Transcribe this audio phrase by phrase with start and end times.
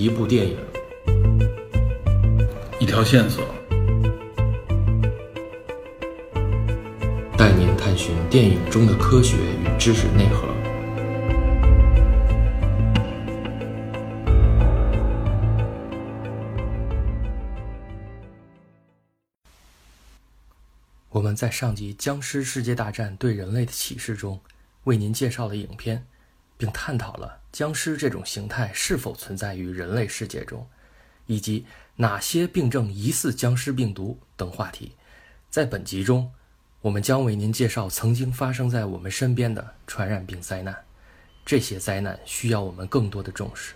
[0.00, 0.56] 一部电影，
[2.80, 3.44] 一条线索，
[7.36, 10.48] 带您探寻电影中的科学与知识内核。
[21.10, 24.40] 我们在上集《僵尸世界大战对人类的启示》中，
[24.84, 26.06] 为您介绍了影片，
[26.60, 30.68] 并探讨了僵尸这种形态是否存在于人类世界中，
[31.24, 31.64] 以及
[31.96, 34.92] 哪些病症疑似僵尸病毒等话题。
[35.48, 36.30] 在本集中，
[36.82, 40.76] 我们将为您介绍曾经发生在我们身边的传染病灾难，
[41.46, 43.72] 这些灾难需要我们更多的重视。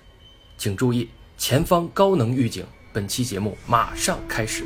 [0.59, 1.09] 请注意，
[1.39, 2.66] 前方高能预警！
[2.92, 4.62] 本期节目马上开始。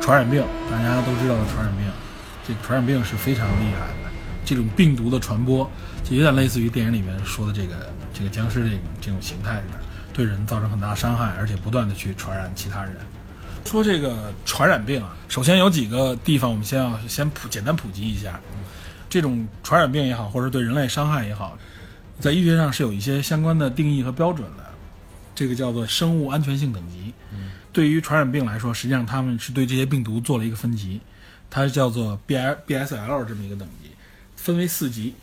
[0.00, 1.86] 传染病，大家都知道的传染病，
[2.46, 4.10] 这传染病是非常厉害的。
[4.44, 5.68] 这种病毒的传播，
[6.04, 9.80] 就有点类似于电影里面说的这个这个僵尸这种这种形态的，
[10.12, 12.94] 对人造成很大伤害，而且不断的去传染其他人。
[13.64, 18.38] 说这个传染病啊，首先有几个地方我们先要先普简单普及一下，
[19.08, 21.56] 这种传染病也好，或者对人类伤害也好，
[22.20, 24.64] 在医学上是有一些相关的定义和标准的，
[25.34, 27.14] 这个叫做生物安全性等级。
[27.72, 31.00] 对于传染病来说，实际上他们是对这些病毒做了一个分级，
[31.50, 33.90] 它叫做 B I B S L 这么一个等级，
[34.36, 35.14] 分为四级。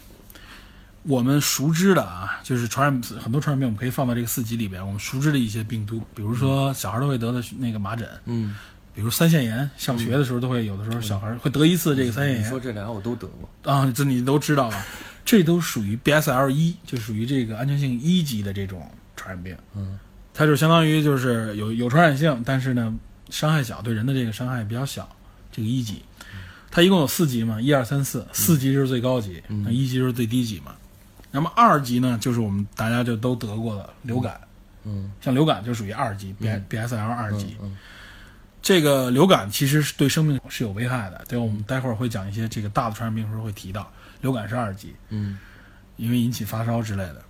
[1.03, 4.85] 我们熟知的啊，就是传染很多传染病，我们可以放到这个四级里边。
[4.85, 8.55] 我们熟知的一些病毒，比如说小孩都会得的那个麻疹，嗯，
[8.93, 12.41] 比如腮腺炎，上学的时候都会有的时候小孩会得一次这个腮腺炎。
[12.41, 14.85] 你说这俩我都得过，啊，这你都知道了，
[15.25, 19.57] 这都属于 B S L 一，就属于这个安全性一级的这种传染病。
[19.75, 19.97] 嗯，
[20.35, 22.95] 它就相当于就是有有传染性，但是呢
[23.31, 25.09] 伤害小，对人的这个伤害比较小。
[25.51, 26.01] 这个一级，
[26.69, 30.73] 它一共有四级嘛，一二三四，四级就是最高级，那一级就是最低级嘛。
[31.31, 34.39] 那么二级呢，就是我们大家就都得过的流感，
[34.83, 35.11] 嗯。
[35.21, 37.57] 像流感就属于二级，B B S L 二级。
[37.61, 37.77] 嗯
[38.63, 43.91] 这个流感其实是对生命是有危害的，对，我们待会儿会讲一些这个大的传染病的时候会提到，
[44.21, 45.39] 流感是二级，嗯。
[45.97, 47.23] 因为引起发烧之类的。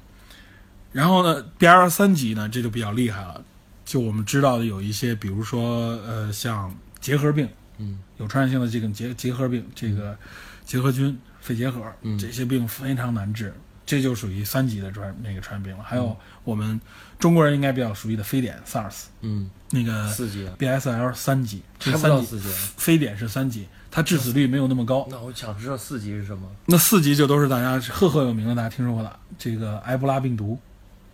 [0.91, 3.41] 然后呢，B R 三级呢，这就比较厉害了。
[3.85, 10.15] 就我们知道的有一些，比如说呃，像结核病，嗯有传染性的这个结结核病，这个
[10.63, 13.51] 结核菌、肺结核嗯这些病非常难治，
[13.83, 15.83] 这就属于三级的传那个传染病了。
[15.83, 16.79] 还嗯有我们
[17.17, 22.39] 中国人应该比较熟悉的非典 SARS，嗯，那个四级啊，BSL 三级，这三级。
[22.77, 25.07] 非典是三级，它致死率没有那么高。
[25.09, 26.47] 那我想知道四级是什么？
[26.67, 30.59] 那四级就都是大家赫赫有名的，大家听说过的这个埃博拉病毒，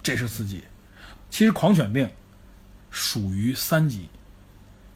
[0.03, 0.61] 这是四级。
[1.29, 2.09] 其实狂犬病
[2.91, 4.09] 属于三级。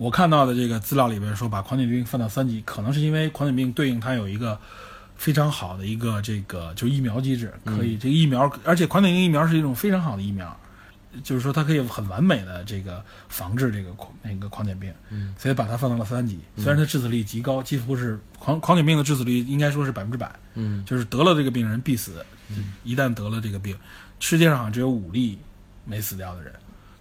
[0.01, 4.59] 我看到的这个资料里边说，把狂犬病放到三级，可能是因为狂犬病对应它有一个
[5.15, 10.59] 非常好的一个这个就疫苗机制，可以、这个疫苗，而且狂犬病疫苗是一种非常好的疫苗，
[11.23, 16.39] 就是说它可以很完美的这个防治这个狂那个狂犬病，嗯，所以把它放到了三级。
[16.57, 20.83] 虽然它致死率极高，几乎是狂狂犬病的致死率应该说是百分之百，嗯。
[20.83, 22.25] 就是得了这个病人必死，
[22.83, 23.77] 一旦得了这个病，
[24.19, 25.37] 世界上好像只有五例
[25.85, 26.51] 没死掉的人，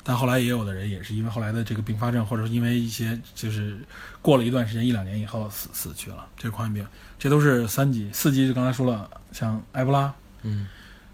[0.03, 3.79] 但后来也有的人也是因为后来的这个并发症，或者说因为一些就是
[4.23, 6.87] 过了一段时间一两年以后死死去了，这是狂犬病，
[7.19, 10.13] 这都是三级，四级就刚才说了，像埃博拉，
[10.43, 10.67] 嗯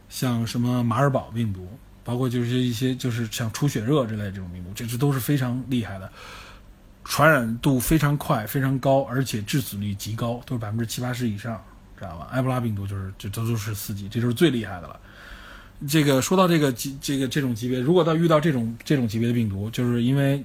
[0.09, 1.69] 像什么马尔堡病毒，
[2.05, 6.11] 包括就是一些就是像出血热之类的这种病毒，这这都是非常厉害的，
[7.05, 11.61] 传染度非常快、非常高，而且致死率极高，都是百分之七八十以上，
[11.99, 12.29] 知道吧？
[12.31, 15.01] 埃博拉病毒就是这这都是四级，这就是最厉害的了。
[15.89, 20.43] 这个说到这个级这个这种级别，如果到遇到这种这种级别的病毒，就是因为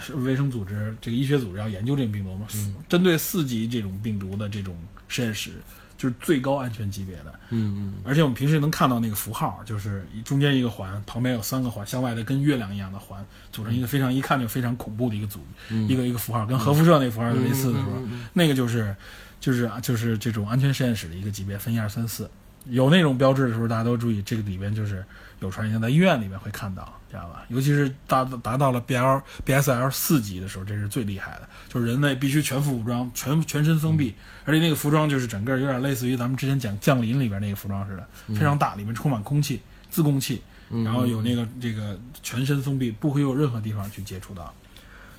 [0.00, 2.46] 是卫生组织这个医学组织要研究这种病毒嘛，
[2.88, 5.52] 针对四级这种病毒的这种实验室，
[5.96, 7.32] 就是最高安全级别的。
[7.50, 15.38] 嗯嗯而且我们平时能看到那个符号，就是中间一个环，旁边有三个环，向外的跟月亮一样的环，组成一个非常一看就非常恐怖的一个组，
[15.70, 17.92] 嗯一个一个符号，跟核辐射那符号类似的时候，
[18.32, 18.94] 那个就是
[19.40, 22.28] 就是就是这种安全实验室的一个级别，分一二三四。
[22.68, 25.04] 有那种标志的时候，大家都注意，这个里边就是
[25.40, 27.44] 有传染性，在医院里面会看到，知道吧？
[27.48, 34.14] 尤其是达达到了 B L B S L 四级的时候，这是最厉害的，就是人类必须全副武装，全全身封闭，
[34.44, 39.60] 而且那个服装就是整个有点类似于咱们之前讲降临里边那个服装似的，非常大，里面充满空气、
[39.90, 40.42] 自供气，
[40.84, 44.52] 然后有那个这个全身封闭，不会有任何地方去接触到，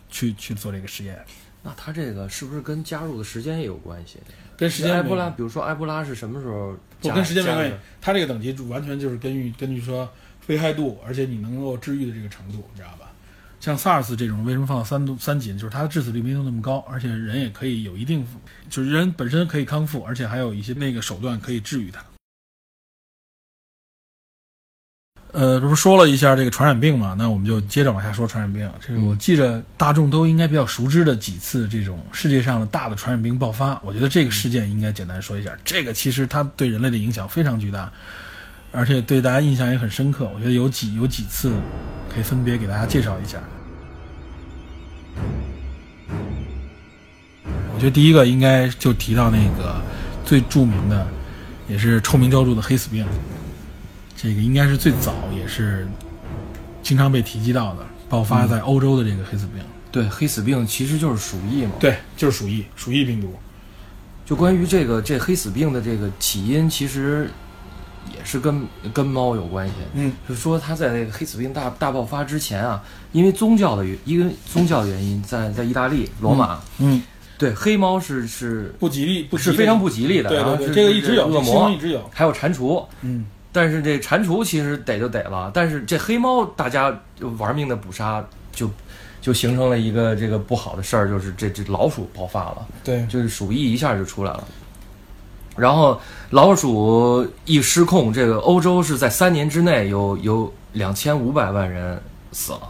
[0.10, 1.24] 去去做这个实验。
[1.68, 4.18] 那它这个是不是跟加入的时间也有关系？
[4.56, 7.12] 跟时间埃博拉，比如说埃博拉是什么时候加？
[7.12, 10.10] 不跟时间没关系它这个等级完全就是根据根据说
[10.48, 13.12] 危害度，而且你能够治愈的这个程度，你知道吧？
[13.60, 15.60] 像 SARS 这种为什么放到三度三级呢？
[15.60, 18.26] 就是它的致死率没有那么高，而且人也可以有一定，
[18.70, 22.04] 就是人本身可以康复，而且还有一些那个手段可以治愈它。
[25.34, 27.14] 呃，这不说了一下这个传染病嘛？
[27.18, 28.68] 那我们就接着往下说传染病。
[28.80, 33.80] 这是我记着大众都应该比较熟知的几次这种世界上的大的传染病爆发。
[33.84, 35.52] 我觉得这个事件应该简单说一下。
[35.64, 37.92] 这个其实它对人类的影响非常巨大，
[38.72, 40.30] 而且对大家印象也很深刻。
[40.34, 41.52] 我觉得有几有几次
[42.12, 43.38] 可以分别给大家介绍一下。
[47.76, 49.80] 我觉得第一个应该就提到那个
[50.26, 51.06] 最著名的，
[51.68, 53.06] 也是臭名昭著的黑死病。
[54.18, 55.88] 这个应该是最早，也是
[56.82, 59.64] 经常被提及到的，爆发在欧洲的这个黑死病。
[59.92, 61.72] 对，黑死病其实就是鼠疫嘛。
[61.80, 63.34] 对，就是鼠疫，鼠疫病毒。
[64.26, 67.30] 就关于这个这黑死病的这个起因，其实
[68.14, 69.74] 也是跟跟猫有关系。
[69.94, 77.02] 嗯，就说它在那个黑死病大大爆发之前啊，因为宗教的原因为宗教原因，在在意大利罗马，嗯，
[77.38, 80.30] 对黑猫是是不吉利，是非常不吉利的。
[80.30, 82.10] 对对对，这个一直有，恶魔一直有。
[82.14, 82.86] 还有蟾蜍。
[83.02, 88.70] 嗯，但是这蟾蜍其实逮就逮了，但是这黑猫大家就玩命的捕杀，就
[89.20, 94.48] 就形成了一个这个不好的事儿，就是这这老鼠爆发了，对，就是鼠疫一下就出来了。
[95.56, 96.00] 然后
[96.30, 102.00] 老鼠一失控，这个欧洲是在三年之内有有两千五百万人
[102.32, 102.62] 死了，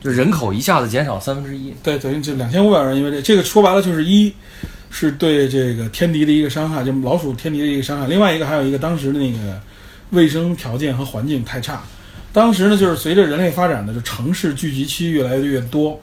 [0.00, 1.74] 就人口一下子减少三分之一。
[1.82, 4.32] 对，等于这两千五百万人，因为这这个说白了就是一
[4.92, 8.06] 是对这个天敌的一个伤害，就老鼠天敌的一个伤害。
[8.06, 9.58] 另外一个还有一个当时的那个
[10.10, 11.82] 卫生条件和环境太差。
[12.32, 15.98] 当时呢，就是随着人类发展的，就城市聚集区越来越多。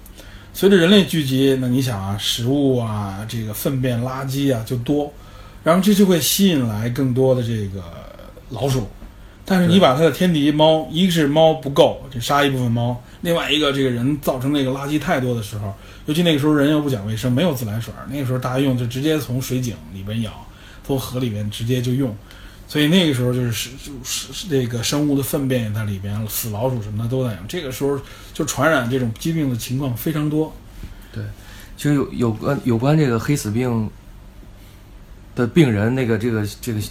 [0.54, 5.14] 随着人类聚集，那你想啊，食物啊，这个粪便、垃圾啊就多，
[5.64, 7.84] 然后这就会吸引来更多的这个
[8.50, 8.88] 老鼠。
[9.46, 15.74] 但是你把它的天敌猫，一个是猫不够，就杀一部分猫；另外一个，这个人造成那个垃圾太多的时候，
[16.10, 20.32] 尤其那个时候人又不讲卫生，没有自来水，那个时候大家用就直接从水井里边舀，
[20.84, 22.18] 从河里边直接就用，
[22.68, 27.48] 所以那个时候就是是就是这个生物的粪便也在里边，死老鼠什么的都在用。
[27.48, 28.02] 这个时候
[28.34, 30.52] 就传染这种疾病的情况非常多。
[31.14, 31.24] 对
[31.78, 33.88] 其实有有关有关这个黑死病
[35.36, 36.82] 的病人，那个这个这个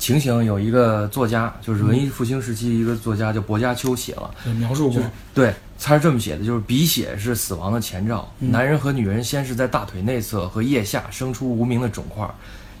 [0.00, 12.28] 情形，有一个作家，就是文艺复兴时期一个作家叫薄伽丘写了，就描述过就是，对，他是这么写的，就是鼻血是死亡的前兆，嗯男人和女人先是在大腿内侧和腋下生出无名的肿块，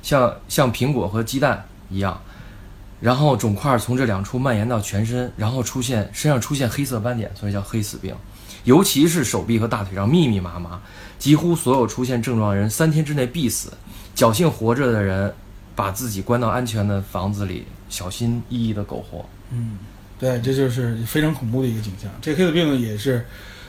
[0.02, 2.18] 像像苹果和鸡蛋一样。
[3.00, 8.14] 然后肿块从这两处蔓延到全身，然后出现身上出现黑色斑点，所以叫黑死病。
[8.64, 10.80] 尤其是手臂和大腿上密密麻麻，
[11.18, 13.72] 几乎所有出现症状的人三天之内必死。
[14.14, 15.32] 侥幸活着的人，
[15.74, 19.24] 把自己关到安全的房子里，小心翼翼的苟活。
[19.52, 19.78] 嗯，
[20.18, 22.10] 对，这就是非常恐怖的一个景象。
[22.20, 23.24] 这黑死病也是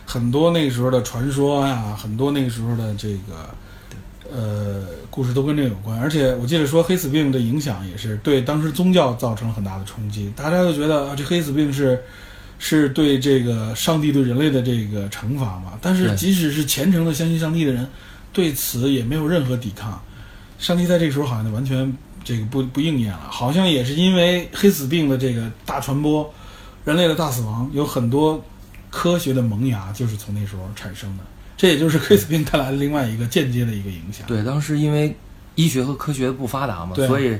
[0.05, 3.49] 很多那个时候的传说呀，很多那个时候的这个
[4.31, 5.97] 呃故事都跟这有关。
[5.99, 12.01] 而且我记得说黑死病的影响也是对当时宗教造成了很大的冲击，大家都觉得啊，这黑死病是
[12.59, 15.73] 是对这个上帝对人类的这个惩罚嘛。
[15.81, 17.87] 但是即使是虔诚的相信上帝的人，
[18.33, 20.01] 对此也没有任何抵抗。
[20.61, 21.91] 上帝在这个时候好像就完全
[22.23, 26.31] 这个不不应验了，好像也是因为黑死病的这个大传播，
[26.85, 28.39] 人类的大死亡，有很多
[28.91, 31.23] 科学的萌芽就是从那时候产生的。
[31.57, 34.25] 这也就是黑死病带来的另外一个间接的一个影响。
[34.29, 35.15] 对，当时因为
[35.55, 37.37] 医学和科学不发达嘛，所以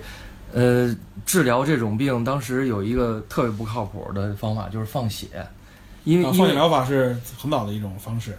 [0.52, 5.28] 呃，治疗这种病，当时有一个特别不靠谱的方法，就是放血，
[6.04, 8.38] 因为、啊，放血疗法是很早的一种方式。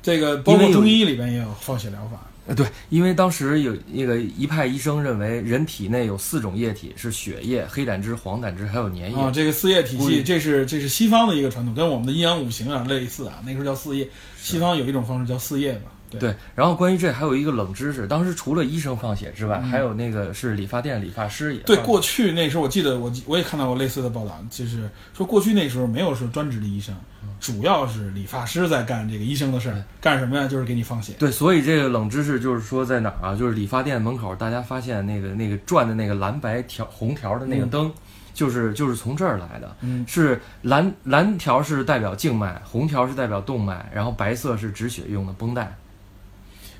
[0.00, 2.20] 这个包括中医里边也有放血疗法。
[2.46, 9.16] 呃对，因为当时有那个一派医生认为，人体内有四种液体是血液、黑胆汁、黄胆汁还有粘液。
[9.16, 13.42] 啊，这个四液体系，这是这是西方的一个传统，跟我们的阴阳五行啊类似啊。
[13.44, 14.08] 那时候叫四液，
[14.40, 15.90] 西方有一种方式叫四液嘛。
[16.10, 26.94] 对对，然后关于这还有一个冷知识，当时除了医生放血之外，还有那个是理发店理发师也对，过去那时候我记得我我也看到过类似的报道，就是说过去那时候没有说专职的医生，
[27.40, 30.46] 主要是理发师在干这个医生的事儿，干什么呀？
[30.46, 31.12] 就是给你放血。
[31.18, 33.34] 对，所以这个冷知识就是说在哪儿啊？
[33.34, 37.92] 就是理发店门口，大家发现那个那个转的那个蓝白条红条的那个灯，
[38.32, 39.76] 就是就是从这儿来的。
[39.80, 45.76] 嗯，是蓝蓝条是代表静脉，红条是代表动脉，然后白色是止血用的绷带。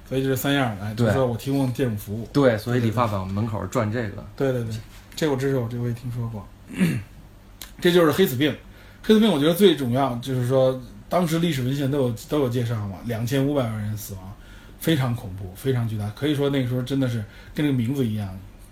[0.08, 2.28] 所以就是三样，哎，就对是说我提供这种服务。
[2.32, 4.24] 对，所以理发坊门口转这个。
[4.36, 4.74] 对对对，
[5.14, 6.46] 这我知道，这我也听说过。
[7.80, 8.54] 这就是黑死病。
[9.02, 14.32] 黑死病我觉得最重要就是说，当时历史文献都有都有介绍嘛，两千五百万人死亡，
[14.78, 16.08] 非常恐怖，非常巨大。
[16.10, 18.28] 可以说那个时候真的是跟这个名字一样，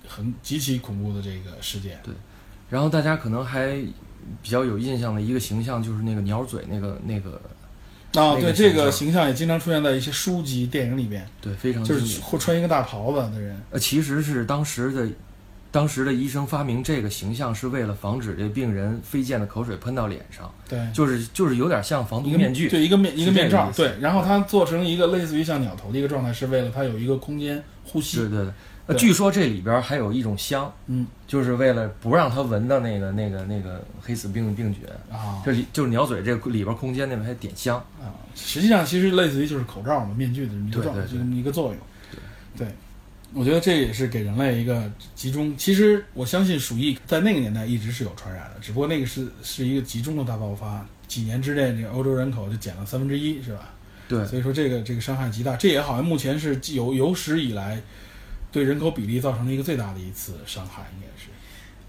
[0.09, 1.99] 很极其恐怖的这个事件。
[2.03, 2.15] 对
[2.71, 3.77] 然后大家可能还
[4.43, 7.41] 比较有印象的一个形象就是那个鸟嘴那个那个，
[8.15, 13.61] 啊，那对，这个形象也经常出现在一些书籍、电影里边，对，非常就是经典会穿一个大袍子的人。
[13.71, 15.09] 呃，其实是当时的
[15.71, 28.19] 当时的医生发明这个形象是为了防止这病人飞溅的口水喷到脸上，对，就是就是有点像防毒面具，对，一个面一个面罩，对，然后它做成一个类似于像鸟头的一个状态，是为了它有一个空间呼吸。
[28.19, 28.53] 对对对。
[28.87, 37.77] 呃，据说这里边还有一种香，嗯就是为了不让他闻到那个那个那个黑死病的病菌，啊这里就是鸟嘴这里边空间那边还点香。
[37.99, 41.77] 啊，实际上其实类似于就是口罩嘛，面具的这么一个状对对对这么一个作用。
[42.57, 42.69] 对，
[43.33, 45.57] 我觉得这也是给人类一个集中。
[45.57, 53.71] 其实我相信鼠疫在那个年代一直是有传染的，只不过那个是是一个集中的大爆发，几年之内这个欧洲人口就减了三分之一，是吧？
[54.07, 57.81] 对，所以说这个这个伤害极大，这也好像目前是有有史以来
[58.55, 61.29] 对人口比例造成了一个最大的一次伤害，应该是。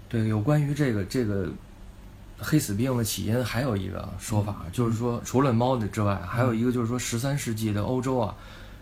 [0.08, 1.48] 对，有关于这个这个
[2.38, 8.34] 黑死病的起因，还有一个说法，就是说除了猫的之外，还有一个就是说十三世纪的欧洲啊，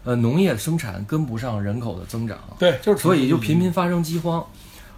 [0.05, 4.43] 呃，农业生产跟不上人口的增长，对，就是所以就频频发生饥荒，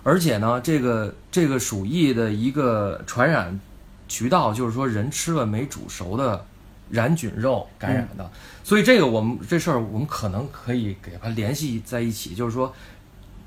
[0.05, 3.59] 而且呢，这个这个鼠疫的一个传染
[4.07, 6.47] 渠道就是说人吃了没煮熟的
[6.91, 8.31] 染菌肉感染的，
[8.63, 12.73] 所以这个我们这事儿我们可能可以给它联系在一起，就是说，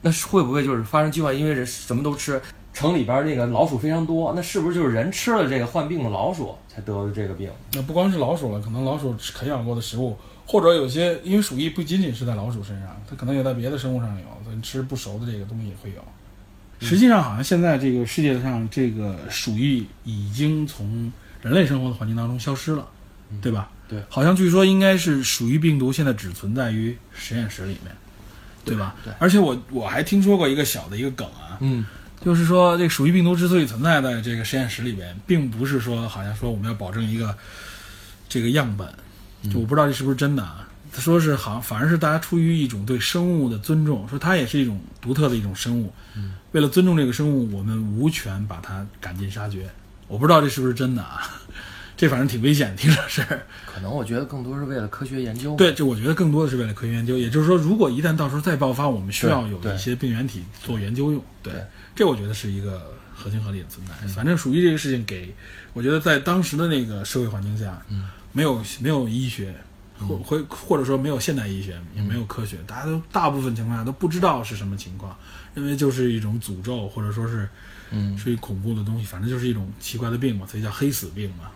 [0.01, 2.41] 那是会不会就是发生计划，因为人什么都吃，
[2.74, 7.50] 城里边那个老鼠非常多，那是不是就是人吃了这个患病的老鼠才得的这个病？
[7.74, 16.01] 那不光是老鼠了，可能老鼠啃咬过的食物，或者有些因为鼠疫不仅仅是在老鼠身上，它可能也在别的生物上有，所以你吃不熟的这个东西也会有。
[16.81, 22.88] 实际上，好像现在这个世界上这个鼠疫已经从人类生活的环境当中消失了，
[23.41, 23.69] 对吧？
[23.88, 27.95] 对好像据说应该是鼠疫病毒现在只存在于实验室里面，
[28.63, 28.95] 对吧？
[29.03, 31.86] 对而且我我还听说过一个小的一个梗啊，嗯，
[32.24, 37.36] 就是说，这个鼠疫病毒之所以存在在这个实验室里边，并不是说好像说我们要保证一个
[38.27, 38.88] 这个样本，
[39.51, 40.67] 就我不知道这是不是真的啊。
[40.91, 45.93] 他说是好像反而是大家出于一种对生物的尊重，说它也是一种独特的一种生物，
[46.51, 49.69] 为了尊重这个生物，我们无权把它赶尽杀绝。
[50.07, 51.39] 我不知道这是不是真的啊，
[51.99, 53.21] 这反正挺危险，听说是。
[53.65, 55.53] 可能我觉得更多是为了科学研究。
[55.57, 57.17] 对，就我觉得更多的是为了科学研究。
[57.17, 61.21] 也就是说，如果一旦到时候再爆发，我们需要有一些病原体做研究用。
[61.43, 61.61] 对，对
[61.93, 63.93] 这我觉得是一个合情合理的存在。
[64.13, 65.35] 反正鼠疫这个事情给，
[65.73, 69.53] 我觉得在当时的那个社会环境下，嗯没有没有医学，
[69.97, 75.13] 或或或者说没有现代医学，也没有科学，大家都大部分情况下都不知道是什么情况，
[75.53, 77.49] 认为就是一种诅咒，或者说是
[77.91, 81.51] 嗯，是一恐怖的东西，反正就是一种奇怪的病嘛，所以叫黑死病嘛。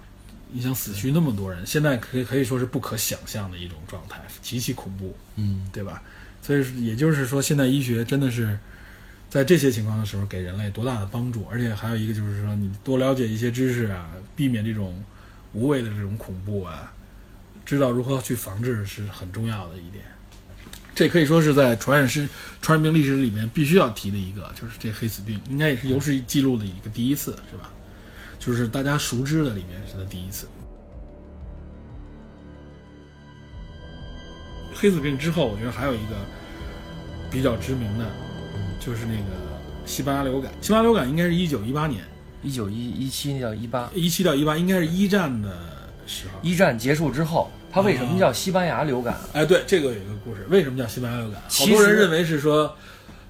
[0.53, 6.01] 你想死去那么多人，现在可以可以说是不可想象的一种状态，极其恐怖，嗯，对吧？
[6.41, 8.57] 所以也就是说，现代医学真的是
[9.29, 15.03] 在这些情况的时候给人类多大的帮助，而且还有一个就是说，你多了解一些知识啊，避免这种
[15.53, 16.93] 无谓的这种恐怖啊，
[17.65, 20.03] 知道如何去防治是很重要的一点。
[20.93, 22.29] 这可以说是在传染史、
[22.61, 27.71] 传染病历史里面必须要提的一个，就是这黑死病，应该也是有史记录的一个第一次，是吧？
[28.45, 30.47] 就是大家熟知的里面是他第一次。
[34.75, 36.15] 黑死病之后，我觉得还有一个
[37.31, 38.05] 比较知名的，
[38.81, 39.29] 就是那个
[39.85, 40.51] 西班牙流感。
[40.59, 42.03] 西班牙流感应该是一九一八年，
[42.41, 45.49] 一九一一七到一八，一七到一八，应该是一战的
[46.05, 46.37] 时候。
[46.41, 49.15] 一战结束之后，它为什么叫西班牙流感？
[49.31, 50.45] 哎，对，这个有一个故事。
[50.49, 51.41] 为什么叫西班牙流感？
[51.47, 52.75] 好多人认为是说，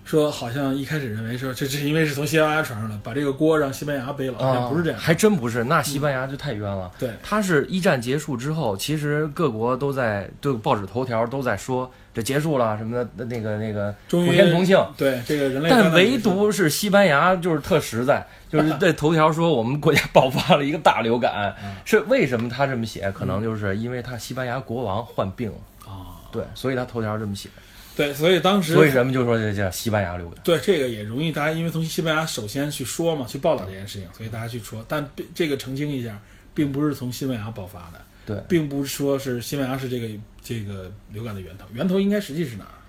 [0.05, 4.99] 说好像一开始认为说这这是因为是从西班牙传上来，把这个锅让西班牙背了，好像不是这样。
[4.99, 5.63] 还真不是。
[5.63, 6.91] 那西班牙就太冤了。
[6.99, 14.77] 对他是一战结束之后，其实各国都在对报纸头条都在说这结束了什么的，那个那个普天同庆。
[14.97, 23.09] 对这个人类但唯独是西班牙就是特实在， 就是在头条说我们国家爆发了一个大流感，嗯是为什么他这么写？
[23.11, 25.57] 可能就是因为他西班牙国王患病了，
[25.91, 27.49] 啊，对，所以他头条这么写。
[27.95, 30.39] 对，所以当时所以人们就说这叫西班牙流感。
[30.43, 34.83] 对这个也容易大家因为从西班牙首先去说嘛，去报道这件事情，所以大家去说。
[34.87, 36.19] 但这个澄清一下，
[36.53, 40.07] 并不是从西班牙爆发的，对，并不是说是西班牙是这个
[40.43, 42.81] 这个流感的源头，源头应该实际是哪儿？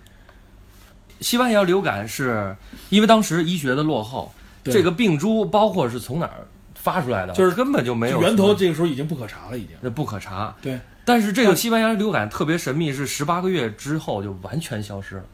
[1.20, 2.56] 西班牙流感是
[2.88, 4.32] 因为当时医学的落后，
[4.62, 6.46] 对这个病株包括是从哪儿
[6.84, 9.70] 发出来的，就是根本就没有源头，这个时候已经不可查了，已经。
[9.80, 10.54] 那不可查。
[10.60, 15.24] 对但是这个西班牙流感特别神秘，是十八个月之后就完全消失了。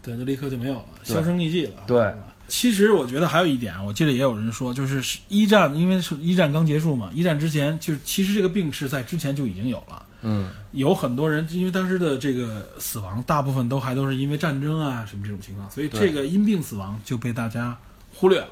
[0.00, 1.82] 对，就立刻就没有了，销声匿迹了。
[1.88, 2.14] 对
[2.46, 10.04] 其实我觉得还有一点啊，我记得也有人说，就是一战，因为是一战刚结束嘛，一战之前就是其实这个病是在之前就已经有了。
[10.22, 17.76] 嗯，有很多人因为当时的这个死亡，大部分都还都是因为战争啊什么这种情况，所以这个因病死亡就被大家
[18.14, 18.48] 忽略了。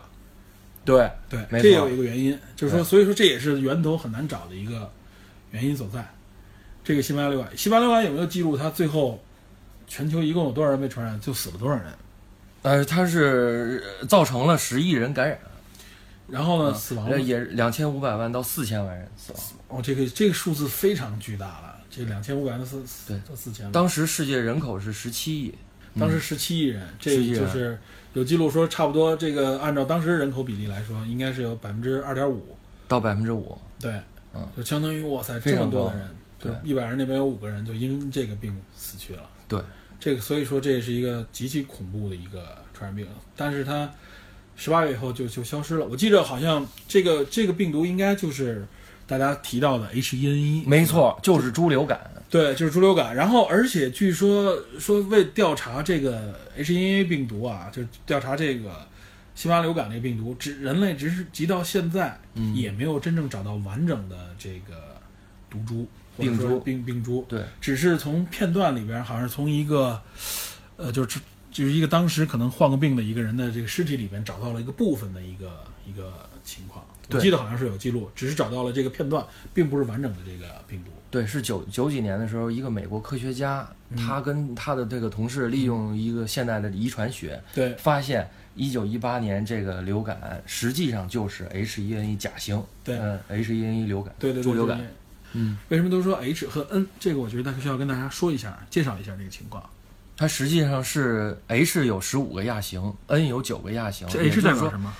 [0.85, 4.91] 对，对，这也有一个原因，就是说，所以说这也是源头很难找的一个
[5.51, 6.05] 原因所在。
[6.83, 9.23] 这个西班牙流感，西班牙流感有没有记录它最后
[9.87, 11.85] 全球一共有多少人被传染，就死了多少人？
[12.63, 15.39] 呃，它是造成了十亿人感染，
[16.27, 19.43] 然后呢，死亡了也两千五百万到四千万人死亡。
[19.69, 25.55] 哦，这个这个数字非常巨大了，这两千五百万到四对到四千万，当时世界人口是十七亿，
[25.99, 27.79] 当时十七亿人，这17亿人就是
[28.13, 32.57] 有记录说差不多这个按照当时人口比例来说，应该是有百分之二点五，
[32.89, 33.57] 到百分之五。
[33.79, 33.93] 对，
[34.35, 39.23] 嗯就相当于哇塞这么多的人，对一百人那边有五个人就因这个病死去了。
[39.47, 39.61] 对，
[39.99, 43.91] 这个所以说这是一个极其恐怖的一个传染病，但是它
[44.57, 45.87] 十八月以后就就消失了。
[45.87, 48.67] 我记着好像这个这个病毒应该就是
[49.11, 51.99] 大家提到的 H1N1，没错，就是猪流感。
[52.31, 53.13] 对，就是猪流感。
[53.13, 58.87] 然后而且据说说为调查这个 H1N1 病毒啊，就调查这个
[59.35, 64.97] 西班牙流感这个病毒，只人类只是及到现在嗯也没有真正找到完整的这个
[65.51, 67.27] 毒株病株病病株。
[67.29, 70.01] 对，只是从片段里边，好像是从一个，
[70.77, 71.19] 呃，就是
[71.51, 76.13] 就是一个当时可能患过病的一个人的这个尸体里边找到了一个部分的一个一个
[76.45, 76.85] 情况。
[77.19, 80.91] 我记得好像是有记录，只是找到了这个片段，并不是完整的这个病毒。
[81.11, 94.81] 对，是九九几年的时候，一个美国科学家，他跟他的这个同事利用一个现代的遗传学，对，发现一九一八年这个流感实际上就是 H1N1 甲型，对嗯，H1N1 流感，对对对，猪流感
[95.33, 96.87] 嗯，为什么都说 H 和 N？
[96.99, 99.69] 这个我觉得大家需要跟大家说一下，介绍一下这个情况。
[100.17, 104.95] 它实际上是 H 有十五个亚型，N 有九个亚型，这 H 代表什么？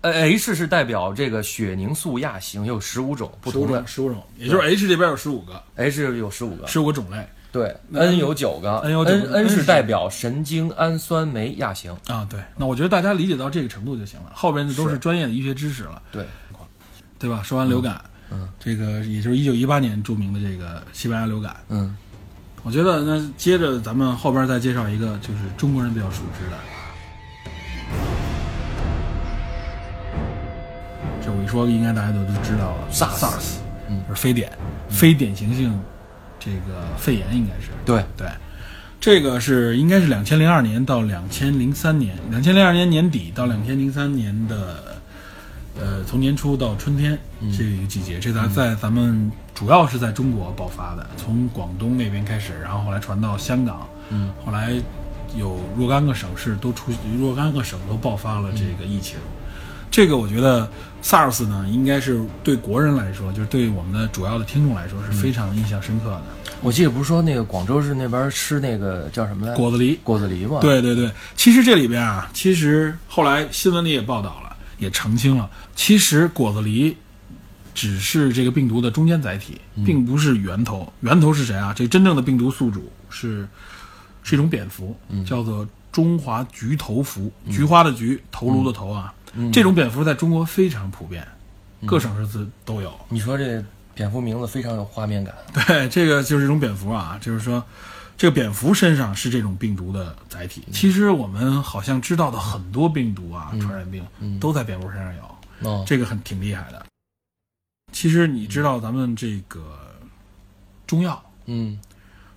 [0.00, 12.26] 呃，H 是代表这个血凝素亚型有十五种不同的十五种，种，也就是 H 这边有十五个，，H 有十五个，十五个种类对，N 有九个 N 有九个 N，N 是是代表神经氨酸酶亚型，啊。
[12.30, 16.00] 对，那我觉得大家理解到这个程度就行了，后边的都是是专业的医学知识了。
[16.12, 16.24] 对，
[17.18, 17.42] 对吧？
[17.42, 21.56] 说完流感，嗯，这个也就是一九一八年著名的这个西班牙流感。
[21.70, 21.96] 嗯，
[22.62, 26.56] 我觉得那接着咱们后边再介绍一个，就是中国人比较熟知的，
[31.28, 34.50] 这我一说应该大家都都知道了 SARS 嗯就是非典，
[34.88, 35.78] 非典型性
[36.40, 38.26] 这个肺炎应该是对，对。
[38.98, 44.98] 这个是应该是两千零二年到两千零三年，两千零二年年底到两千零三年的，
[45.78, 47.18] 呃，从年初到春天
[47.56, 54.72] 这个一个季节，这咱在咱们主要是在中国爆发的，从广东那边开始，然后后来传到香港，嗯，后来
[55.36, 59.18] 有若干个省市都出若干个省都爆发了这个疫情。
[59.90, 60.70] 这个我觉得
[61.02, 66.22] SARS 呢，应该是对国人来说，就是对我们的主要的听众来说是非常印象深刻的。
[66.60, 69.54] 我记得不是说那个广州市那边吃那个叫什么来？
[69.54, 76.94] 果子狸，果子狸吗？，对对对，其实这里边啊，其实后来新闻里也报道了，也澄清了，其实果子狸
[77.74, 80.92] 只是这个病毒的中间载体，并不是源头。
[81.00, 81.72] 源头是谁啊？
[81.72, 83.46] 这真正的病毒宿主是
[84.24, 89.14] 是一种蝙蝠，叫做中华菊头蝠，菊花的菊，头颅的头啊。
[89.52, 91.26] 这种蝙蝠在中国非常普遍，
[91.86, 92.92] 各省市都有。
[93.08, 93.64] 你说这
[93.94, 95.34] 蝙蝠名字非常有画面感。
[95.66, 97.62] 对，这个就是一种蝙蝠啊，就是说，
[98.16, 100.62] 这个蝙蝠身上是这种病毒的载体。
[100.72, 104.06] 其实我们好像知道的很多病毒啊，传染病
[104.38, 106.86] 都在蝙蝠身上有，哦，这个很挺厉害的。
[107.92, 109.78] 其实你知道咱们这个
[110.86, 111.78] 中药，嗯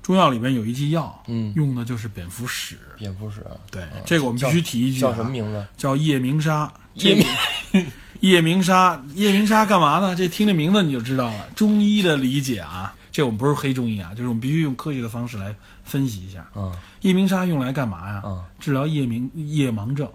[0.02, 2.78] 中药里面有一剂药，嗯，用的就是蝙蝠屎。
[2.98, 5.64] 蝙蝠屎，对，嗯这个我们必须提一句、啊，叫什么名字？
[5.78, 6.72] 叫夜明砂。
[6.94, 7.26] 夜明
[8.22, 10.16] 夜明砂，夜明砂干嘛呢？
[10.16, 11.48] 这听这名字你就知道了。
[11.56, 16.46] 中医的理解啊，这我们不是黑中医啊，就是我们必须用科学的方式来分析一下。
[16.56, 18.22] 嗯夜明砂用来干嘛呀？
[18.24, 20.08] 嗯治疗夜明夜盲症。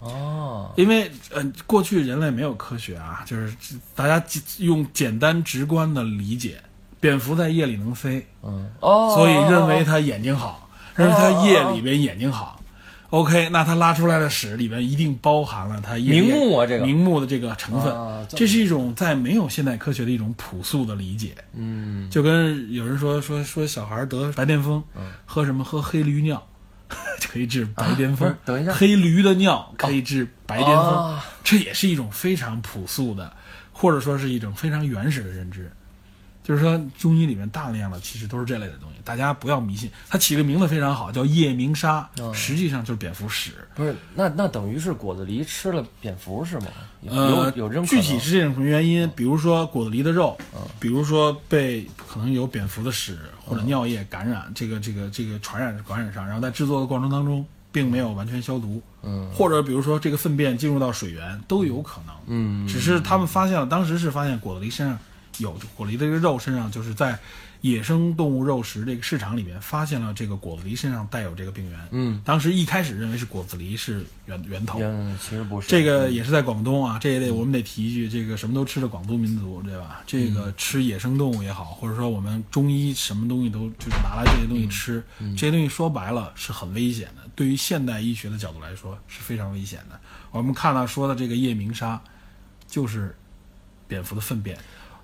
[0.00, 3.54] 哦，因为呃，过去人类没有科学啊，就是
[3.94, 4.22] 大家
[4.58, 6.60] 用简单直观的理解，
[7.00, 12.59] 蝙蝠在夜里能飞，嗯哦，所以认为它眼睛好，认为它夜里边眼睛好。
[13.10, 16.86] OK，那他拉出来的屎里边一定包含了它夜明目啊这个。
[16.86, 21.34] 明目的这个成分，啊这是一种在没有现代科学的一种朴素的理解。
[21.54, 22.08] 嗯。
[22.08, 24.82] 就跟有人说说说小孩得白癜风，
[25.26, 26.40] 喝什么喝黑驴尿，
[27.32, 28.28] 可以治白癜风。
[28.28, 28.72] 啊等一下。
[28.72, 31.24] 黑驴的尿可以治白癜风，啊。
[31.42, 33.32] 这也是一种非常朴素的，
[33.72, 35.68] 或者说是一种非常原始的认知。
[36.50, 39.88] 就是说，中医里面大量的其实都是这类的东西，大家不要迷信。
[40.08, 43.52] 它起个名字非常好，叫夜明砂，哦实际上就是蝙蝠屎。
[43.76, 46.66] 不是，那那等于是果子狸吃了蝙蝠是吗？
[47.02, 49.08] 有呃，有有这种可具体是这种什么原因？
[49.14, 50.36] 比如说果子狸的肉，
[50.80, 64.98] 比如说被可能有蝙蝠的屎或者尿液感染，这个这个这个传染感染上，然后在制作的过程当中并没有完全消毒，嗯或者比如说这个粪便进入到水源都有可能，嗯只是他们发现了，当时是发现果子狸身上
[65.40, 67.18] 有果子狸的这个肉身上，就是在
[67.62, 71.78] 野生动物肉食这个市场里面发现了这个果子狸身上带有这个病源。
[71.90, 80.02] 嗯，当时一开始认为是果子狸是源源头，嗯，其实不是这个也是在广东啊，这也得我们得提一句，这个什么都吃的广东民族，对吧？
[80.06, 85.04] 这个吃野生动物也好，或者说我们中医什么东西都就是拿来这些东西吃，
[85.36, 90.00] 这些东西说白了是很危险的，对于现代医学的角度来说是非常危险的。
[90.30, 92.00] 我们看到说的这个夜明砂，
[92.66, 93.14] 就是
[93.86, 94.56] 蝙蝠的粪便。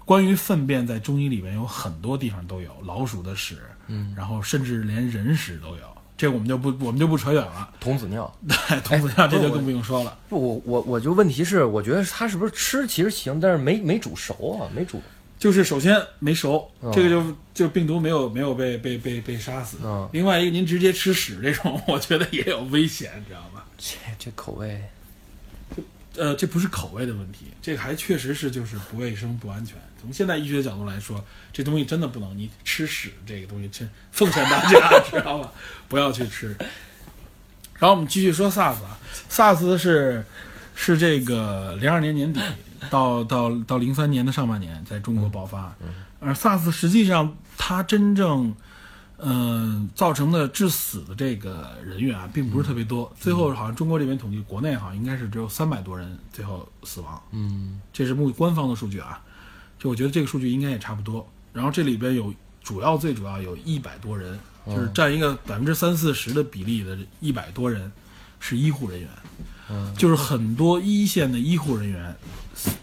[0.07, 5.83] 关于粪便，在中医里面有很多地方都有，老鼠的屎，嗯，然后甚至连人屎都有。
[6.17, 7.69] 这我们就不我们就不扯远了。
[7.79, 8.33] 童子尿。
[8.49, 10.17] 对，童子尿这就更不用说了。
[10.31, 15.03] 不，我我我就问题是，我觉得它是不是吃其实行，但是没没煮熟啊，没煮。
[15.39, 19.77] 就是首先没熟，这个就就病毒没有没有被被被被杀死。
[19.85, 23.63] 嗯另外一个，您直接吃屎这种， 我觉得也有危险，你知道吗？
[23.77, 24.83] 这这口味，
[26.17, 29.77] 呃，这不是口味的问题，这个还确实是就是不卫生不安全。
[30.07, 35.53] 从现代医学角度来说，这东西真的不能，你吃屎这个东西，真奉劝大家 知道吧，
[35.89, 36.57] 不要去吃。
[37.75, 38.97] 然后我们继续说 SARS 啊
[39.29, 40.25] ，SARS 是
[40.77, 42.41] 是这个零二年年底
[42.89, 45.75] 到到到零三年的上半年在中国爆发，
[46.21, 48.55] 而 SARS 实际上它真正
[49.19, 53.13] 嗯，造成的致死的这个人员啊，并不是特别多。
[53.19, 59.21] 最后好像中国这边统计，国内好像应该是只有三百多人最后死亡，嗯这是目官方的数据啊。
[59.87, 61.25] 就我觉得这个数据应该也差不多。
[61.53, 67.91] 然后这里边有主要最主要有一百多人，就是占一个百分之三四十的比例的一百多人
[68.41, 69.09] 是医护人员，
[69.71, 72.15] 嗯，就是很多一线的医护人员，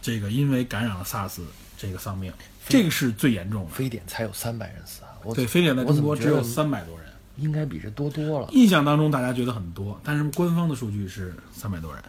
[0.01, 1.41] 这个因为感染了 SARS
[1.77, 2.31] 这个丧命，
[2.69, 3.71] 这个是最严重的。
[3.71, 5.11] 非典才有三百人死啊！
[5.23, 7.07] 我对，非典在中国只有三百多人。
[7.37, 8.47] 应该比这多多了。
[8.51, 12.03] 印象当中大家觉得很多，但是官方的数据是三百多人，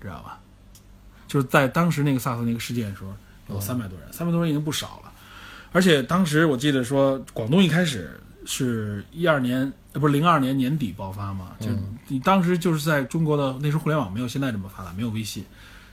[0.00, 0.38] 知道吧？
[1.26, 3.10] 就是在当时那个 SARS 那个事件的时候，
[3.48, 5.12] 有三百多人，三百多人已经不少了。
[5.72, 11.52] 而且当时我记得说，广东一开始是一二年，呃，不是零二年年底爆发嘛？
[11.60, 11.68] 就
[12.08, 15.44] 你当时就是在中国的那时候互联网没有现在这么发达，没有微信，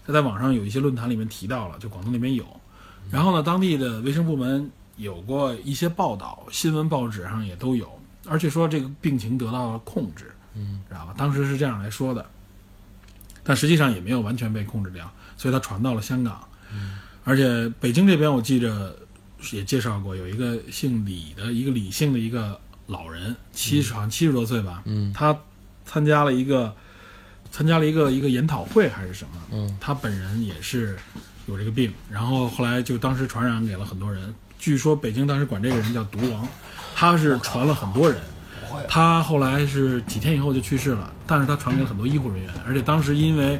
[0.05, 2.45] 他在网上有一些论坛里面提到了，就广东那边有。
[3.11, 11.13] 然后呢，当地的卫生部门有过一些报道，新闻报纸上也都有，而且说这个病情得到了控制，嗯，知道吧？
[11.17, 12.25] 当时是这样来说的，
[13.43, 16.41] 但实际上也没有完全被控制掉，所以它传到了香港。
[17.23, 18.95] 而且北京这边我记着
[19.51, 25.37] 也介绍过，有一个姓李的一个李姓的一个老人，七十好像七十多岁吧，嗯他
[25.85, 26.73] 参加了一个
[27.51, 30.97] 参加了一个一个研讨会还是什么，嗯他本人也是
[31.47, 34.33] 有这个病，然后后来就当时传染给了很多人。
[34.59, 36.47] 据说北京当时管这个人叫毒王，
[36.95, 38.19] 他是传了很多人。
[38.87, 43.59] 他后来是几天以后就去世了，但是他传给了很多医护人员，而且当时因为，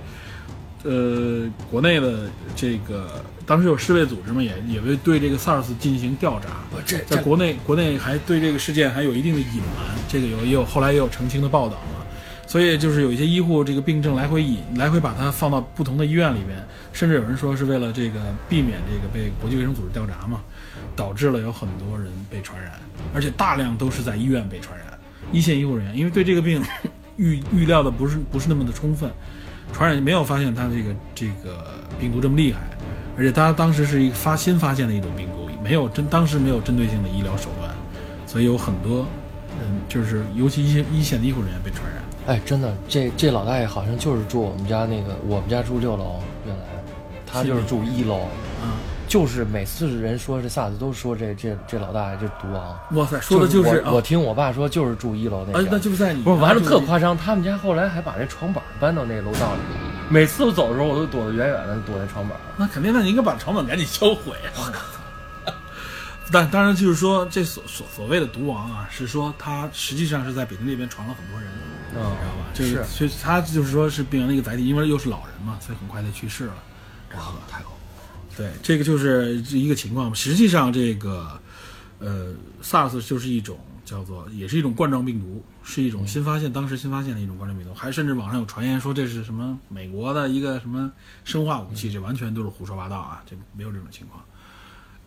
[0.84, 12.06] 呃，国内的这个当时有世卫组织嘛，也也为对这个 SARS 进行调查，我这在国内国内还对这个事件还有一定的隐瞒，这个有也有后来也有澄清的报道嘛，
[12.48, 16.58] 所以就是有一些医护这个病症来回引来回把它放到不同的医院里边，
[16.94, 20.42] 甚至有人说是为了这个避免这个被国际卫生组织调查嘛，
[20.96, 22.72] 导致了有很多人被传染，
[23.14, 24.88] 而且大量都是在医院被传染，
[25.32, 25.98] 一线医护人员。
[25.98, 26.62] 因为对这个病
[27.18, 29.12] 预预料的不是不是那么的充分，
[29.74, 32.60] 传染没有发现它这个这个病毒这么厉害，
[33.18, 37.70] 而且它当时是一个发新发现的一种病毒，没有针当时没有针对性的医疗手段，
[38.26, 39.06] 所以有很多
[39.62, 42.04] 嗯就是尤其一些一线的医护人员被传染。
[42.26, 46.64] 哎，真的，这这老大爷好像就是住我们家那个，我们家住六楼，原来
[47.26, 48.22] 他就是住一楼，
[48.64, 59.62] 啊，就是每次人说这 SARS 都说这这这老大爷就是毒王，哇塞，说的就是我我听我爸说就是住一楼那啊，家，那就在你不是完了特夸张，他们家后来还把那床板搬到那楼道里，
[60.10, 62.38] 每次我走的时候我都躲得远远的，躲在床板。
[62.58, 64.72] 那肯定，那你应该把床板赶紧销毁啊！
[66.32, 71.50] 但当然就是说，这所所所谓的毒王啊，是说他实际上是在北京这边传了很多人，
[71.92, 72.46] 嗯知道吧？
[72.54, 76.54] 就是所以他就是说是病人的一个载体，因为又是老人嘛，所以很快就去世了，
[77.10, 77.40] 知道吧？
[77.50, 80.14] 太恐怖，对，这个就是一个情况。
[80.16, 81.40] 实际上，这个
[82.00, 87.74] 呃，SARS 就是一种叫做，也是一种冠状病毒，是一种新发现，当时新发现的一种冠状病毒。
[87.74, 90.92] 还甚至网上有传言说这是什么美国的一个什么
[91.24, 94.24] 生化武器，这完全都是胡说八道啊，这没有这种情况。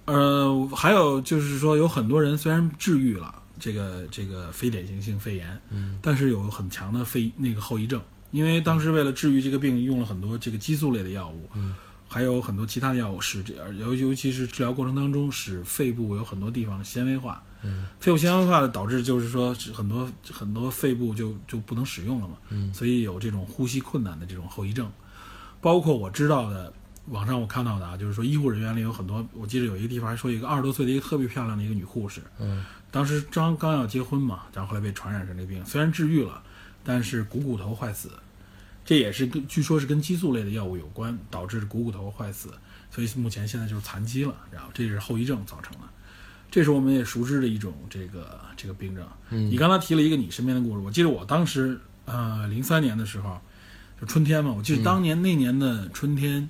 [0.06, 11.74] 呃，还有就是说，有很多人虽然治愈了这个这个非典型性肺炎，嗯，但是有很强的肺那个后遗症，因为当时为了治愈这个病，用了很多这个激素类的药物，嗯，
[12.08, 22.72] 还有很多其他的药物，使这尤尤其是治疗过程当中，使肺部有很多地方纤维化，嗯，肺部纤维化的导致就是说很多很多肺部就就不能使用了嘛，嗯。
[22.72, 24.90] 所以有这种呼吸困难的这种后遗症，
[25.60, 26.72] 包括我知道的
[27.06, 36.42] 网上我看到的啊，就是说医护人员里有很多，我记得有一个地方还说一个二十多岁的一个特别漂亮的一个女护士，嗯，当时刚刚要结婚嘛，然后后来被传染上这个病，虽然治愈了，
[36.82, 38.10] 但是股骨头坏死，
[38.84, 42.50] 这也是跟据说是跟激素类的药物有关，导致股骨头坏死，
[42.90, 45.80] 所以目前现在就是残疾了，然后这是后遗症造成的。
[46.50, 49.04] 这是我们也熟知的一种这个这个病症。
[49.30, 53.38] 嗯你刚才提了一个你身边的故事，我记得我当时呃零三年的时候，
[54.00, 56.48] 就春天嘛，我记得当年那年的春天。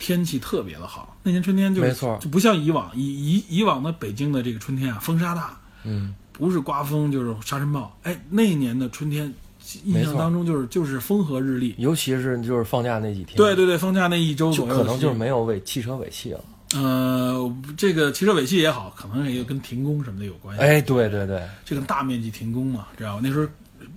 [0.00, 7.98] 天气特别的好，那年春天就没错就不像以往以以以往的北京的这个春天啊，风沙大，嗯，不是刮风就是沙尘暴。
[8.04, 9.34] 哎，那一年的春天，
[9.82, 11.74] 印象当中就是就是风和日丽。
[11.78, 16.40] 尤其是就是放假那几天，对对对，放假那一周就左右，可能就是没有尾汽车尾气了。
[16.74, 20.62] 呃，这个汽车尾气也好，可能也跟停工什么的有关系。
[20.62, 23.20] 哎，对对对，这个大面积停工嘛，知道吧？
[23.22, 23.46] 那时候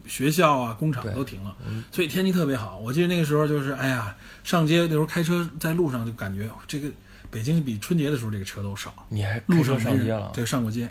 [0.08, 1.56] 学校啊、工厂都停了，
[1.92, 2.78] 所以天气特别好。
[2.78, 6.90] 我记得那个时候就是，哎呀，上街那时候开车在路上就感觉这个
[7.30, 10.32] 北京比春节的时候这个车都少，你还路上上街了？
[10.34, 10.90] 对，上过街，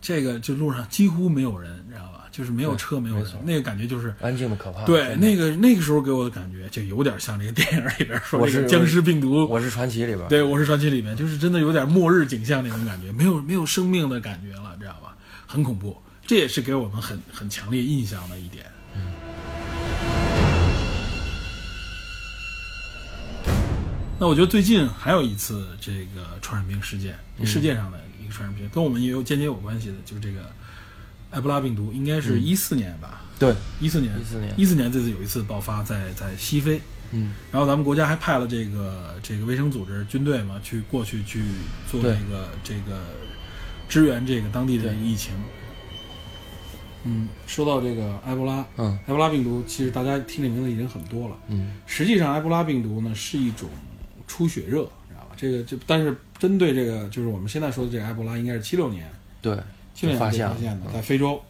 [0.00, 2.21] 这个就路上几乎没有人，知道吧？
[2.32, 4.12] 就是没有车，没有那个感觉就是。
[4.20, 4.84] 安静的可怕。
[4.84, 15.14] 对，那个那个时候给我的感觉就有点像这个电影里边说我是这个僵尸病毒，我是传奇里边，对，《我是传奇》里面就是真的有点末日景象那种感觉，没有没有生命的感觉了，知道吧？
[15.46, 18.64] 很恐怖，这也是给我们很很强烈印象的一点。
[24.18, 30.48] 那我觉得最近还有一次这个传染病事件，世界上的一个传染病，跟我们也有间接有关系的，就是这个
[31.32, 33.22] 埃博拉病毒，应该是一四年吧？
[33.38, 41.42] 对，一四年，一四年一四年这次有一次爆发在在西非，嗯，然后咱们国家还派了这个这个卫生组织军队嘛，去过去去
[41.90, 43.00] 做这个这个
[43.88, 45.34] 支援这个当地的疫情。
[47.04, 51.36] 嗯，说到这个埃博拉，嗯埃博拉病毒，其实大家听这名字已经很多了。
[51.48, 53.68] 嗯实际上，埃博拉病毒呢是一种
[54.28, 55.34] 出血热，知道吧？
[55.36, 59.58] 这个就但是针对这个就是我们现在说的这个埃博拉，应该是七六年对，
[60.02, 61.40] 七六年发现了发现的，嗯在非洲，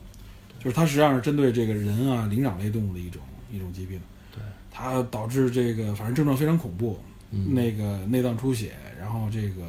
[0.58, 3.98] 就是它实际上是针对这个人啊灵长类动物的一种一种疾病。
[4.34, 6.98] 对，它导致这个反正症状非常恐怖，
[7.30, 9.62] 嗯那个内脏出血，然后这个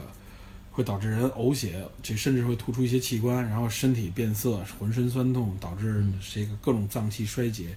[0.72, 7.76] 会导致人呕血，这甚至会突出一些器官，然后身体变色，浑身酸痛，导致嗯这个各种脏器衰竭。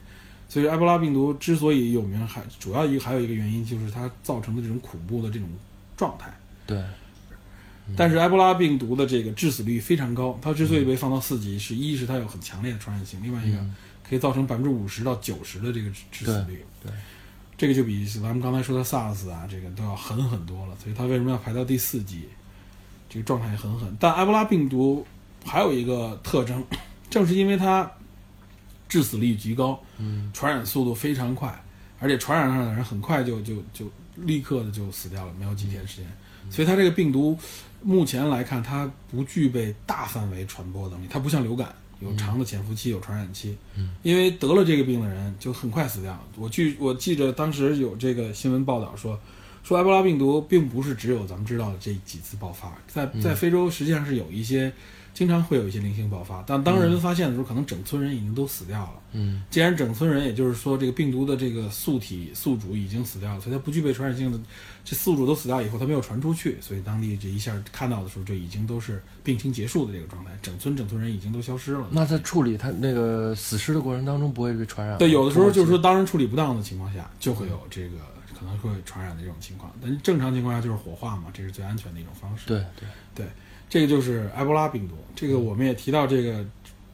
[0.48, 5.48] 所以埃博拉病毒之所以有名，还主要一个还有一个原因就是它造成的这种恐怖的这种
[5.96, 6.32] 状态。
[6.66, 6.80] 对，
[7.94, 13.74] 但是埃博拉病毒的这个致死率非常高，它之所以被放到四级，是一是它有很强烈的传染性，另外一个嗯
[14.08, 16.64] 可以造成百分之五十到九十的这个致致死率。
[16.82, 16.94] 对对
[17.58, 20.76] 这个就比咱们刚才说的 SARS 啊，这个都要狠很多了。
[20.82, 22.28] 所以它为什么要排到第四级？
[23.08, 23.96] 这个状态也很狠。
[24.00, 25.06] 但埃博拉病毒
[25.44, 26.62] 还有一个特征，
[27.08, 27.90] 正是因为它
[28.88, 31.64] 致死率极高，嗯传染速度非常快，
[31.98, 36.06] 而且传染上的人很快就就就立刻的就死掉了，没有几天时间。
[36.50, 37.38] 所以它这个病毒
[37.86, 43.56] 目前来看，它不具备大范围传播能力，它不像流感有长的潜伏期、有传染期。
[43.76, 46.20] 嗯，因为得了这个病的人就很快死掉。
[46.36, 49.18] 我记我记着当时有这个新闻报道说，
[49.62, 54.72] 说埃博拉病毒并不是只有咱们知道的这几次爆发，在在非洲实际上是有一些。
[55.16, 59.00] 经常会有一些零星爆发，但当人们发现的时候，可能整村人已经都死掉了。
[59.12, 64.38] 嗯既然整村人，也就是说这个病毒的这个宿体宿主已经死掉了，所以它不具备传染性的，
[64.84, 71.88] 这宿主都死掉以后，它没有传出去，所以当地这一下看到的时候，就已经都是病情结束的这个状态，整村整村人已经都消失了。
[71.90, 74.98] 那在处理他那个死尸的过程当中，不会被传染？
[74.98, 77.96] 对，有的时候就是说，当然处理不当的情况下，就会有这个
[78.38, 79.72] 可能会传染的这种情况。
[79.80, 82.48] 但正常情况下就是火化嘛，这是最安全的一种方式。
[82.48, 83.26] 对对对，
[83.68, 84.94] 这个就是埃博拉病毒。
[85.14, 86.44] 这个我们也提到，这个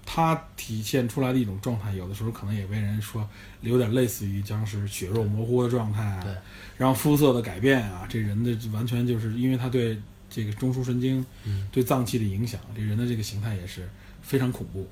[0.04, 3.28] 它体现出来的一种状态，有的时候可能也被人说
[3.61, 6.32] 有点类似于僵尸，血肉模糊的状态啊对，
[6.76, 9.98] 然后肤色的改变啊，这人的完全就是因为他对
[10.30, 13.88] 这个中枢神经、嗯对脏器的影响，这人的这个形态也是
[14.22, 14.87] 非常恐怖。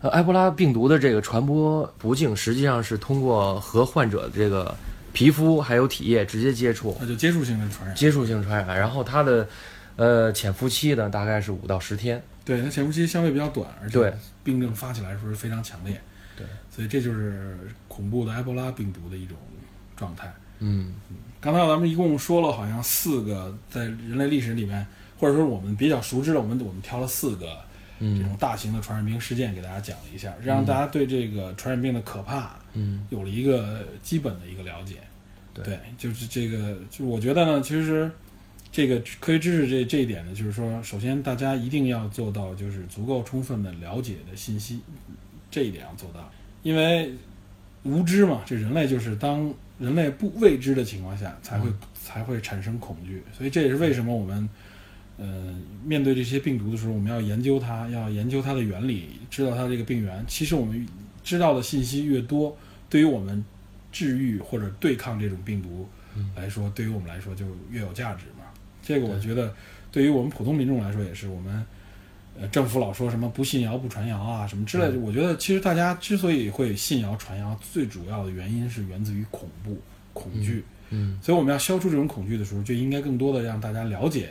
[0.00, 4.76] 呃，埃博拉病毒的这个传播途径实际上是通过和患者的这个
[5.12, 7.96] 皮肤还有体液直接接触，那就接触性的传染。
[7.96, 9.48] 接触性传染，然后它的
[9.98, 12.22] 呃潜伏期呢大概是五到十天。
[12.44, 16.00] 对，它潜伏期相对比较短，而且对病症发起来的时候是非常强烈。
[16.34, 17.58] 对，所以这就是
[17.88, 19.36] 恐怖的埃博拉病毒的一种
[19.94, 20.32] 状态。
[20.60, 20.94] 嗯
[21.40, 24.86] 刚才咱们一共说了好像四个在人类历史里面，
[25.18, 27.58] 或者说我们比较熟知的，我们我们挑了四个
[28.00, 34.96] 这种嗯大型的传染病事件给大家讲了一下，让大家对这个传染病的可怕嗯有了一个基本的一个了解。
[35.52, 38.08] 对就是这个，就我觉得呢，其实
[38.78, 44.78] 这个科学知识这这一点呢，就是说，首先大家一定要做到就是足够充分的了解的信息，
[45.50, 46.30] 这一点要做到，
[46.62, 47.12] 因为
[47.82, 53.20] 无知嘛，这人类就是当人类不未知的情况下，才会、才会产生恐惧。
[53.36, 54.48] 所以这也是为什么我们，
[55.16, 55.52] 呃，
[55.84, 60.24] 面对这些病毒的时候，我们要研究它，要研究它的原理，知道它这个病源。
[60.28, 60.86] 其实我们
[61.24, 62.56] 知道的信息越多，
[62.88, 63.44] 对于我们
[63.90, 65.88] 治愈或者对抗这种病毒
[66.36, 68.37] 来说，对于我们来说就越有价值嘛。
[68.88, 69.54] 这个我觉得，
[69.92, 71.64] 对于我们普通民众来说，也是我们。
[72.40, 74.98] 呃，政府老说什么不信谣不传谣啊，什么之类的。
[75.00, 79.76] 我觉得其实大家之所以会信谣传谣，最主要的原因是源自于恐怖、
[80.12, 80.64] 恐惧。
[80.90, 84.30] 嗯，所以我们要消除这种恐惧的时候，就应该更多的让大家了解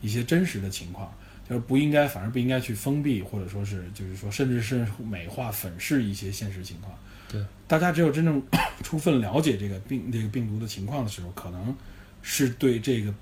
[0.00, 1.14] 一些真实的情况，
[1.46, 6.94] 就是不应该，反而不应该去封闭，或者说是就是说，甚至是美化、粉饰一些现实情况。
[7.30, 8.42] 对，大家只有真正
[8.82, 11.76] 充分了解这个病、这个病毒的情况的时候，可能
[12.22, 13.12] 是对这个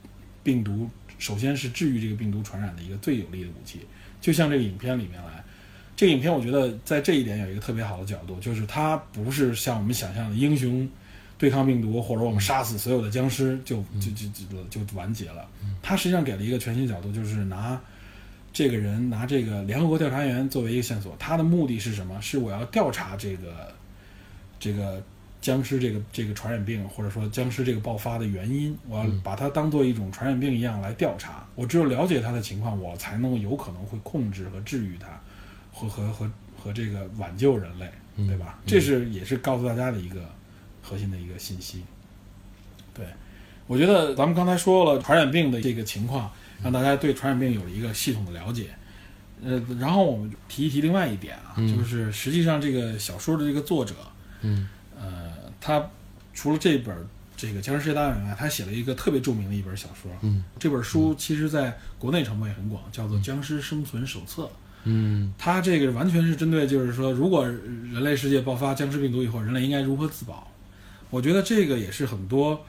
[0.42, 3.80] 病毒，首先是治愈这个病毒传染的一个最有力的武器。
[4.20, 5.42] 就像这个影片里面来，
[5.96, 10.88] 这个影片我觉得在这一点有一个特别好的角度，就是它不是像我们想象的英雄
[11.38, 15.48] 对抗病毒，或者我们杀死所有的僵尸就就就就就完结了。
[15.82, 17.80] 它实际上给了一个全新角度，就是拿
[18.52, 22.20] 这个人拿这个联合国调查员作为一个线索，他的目的是什么？
[22.20, 23.74] 是我要调查这个
[24.58, 25.02] 这个。
[25.40, 31.46] 僵尸这个这个传染病，或者说僵尸这个爆发的原因，我要把它当做一种传染病一样来调查。
[31.54, 35.08] 我只有了解它的情况，我才能有可能会控制和治愈它，
[35.72, 38.58] 和和和和这个挽救人类，对吧？
[38.66, 40.28] 这是也是告诉大家的一个
[40.82, 41.82] 核心的一个信息。
[42.92, 43.06] 对，
[43.66, 46.30] 我觉得咱们刚才说了传染病的这个情况，
[46.62, 48.66] 让大家对传染病有了一个系统的了解。
[49.42, 53.94] 呃，然后我们提一提另外一点啊，就是实际上这个小说的这个作者，
[54.42, 54.68] 嗯。
[55.60, 55.90] 呃，他
[56.32, 56.96] 除了这本
[57.36, 60.10] 这个《僵尸世界大战》以外，他写了一个特别著名的一本小说。
[60.20, 64.42] 嗯，这本书其实在国内传播也很广，叫做《僵尸生存手册》。
[64.84, 70.50] 嗯，它这个完全是针对，就是说，如果人类世界爆发僵尸病毒以后，人类应该如何自保？
[71.08, 72.62] 我觉得这个也是很多，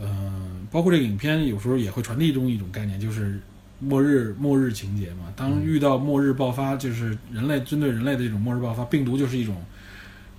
[0.00, 3.40] 嗯，包括这个影片有时候也会传递中一种概念，就是
[3.78, 5.32] 末日末日情节嘛。
[5.34, 9.56] 当遇到末日爆发，就是人类针对人类的这种末日爆发，病毒就是一种。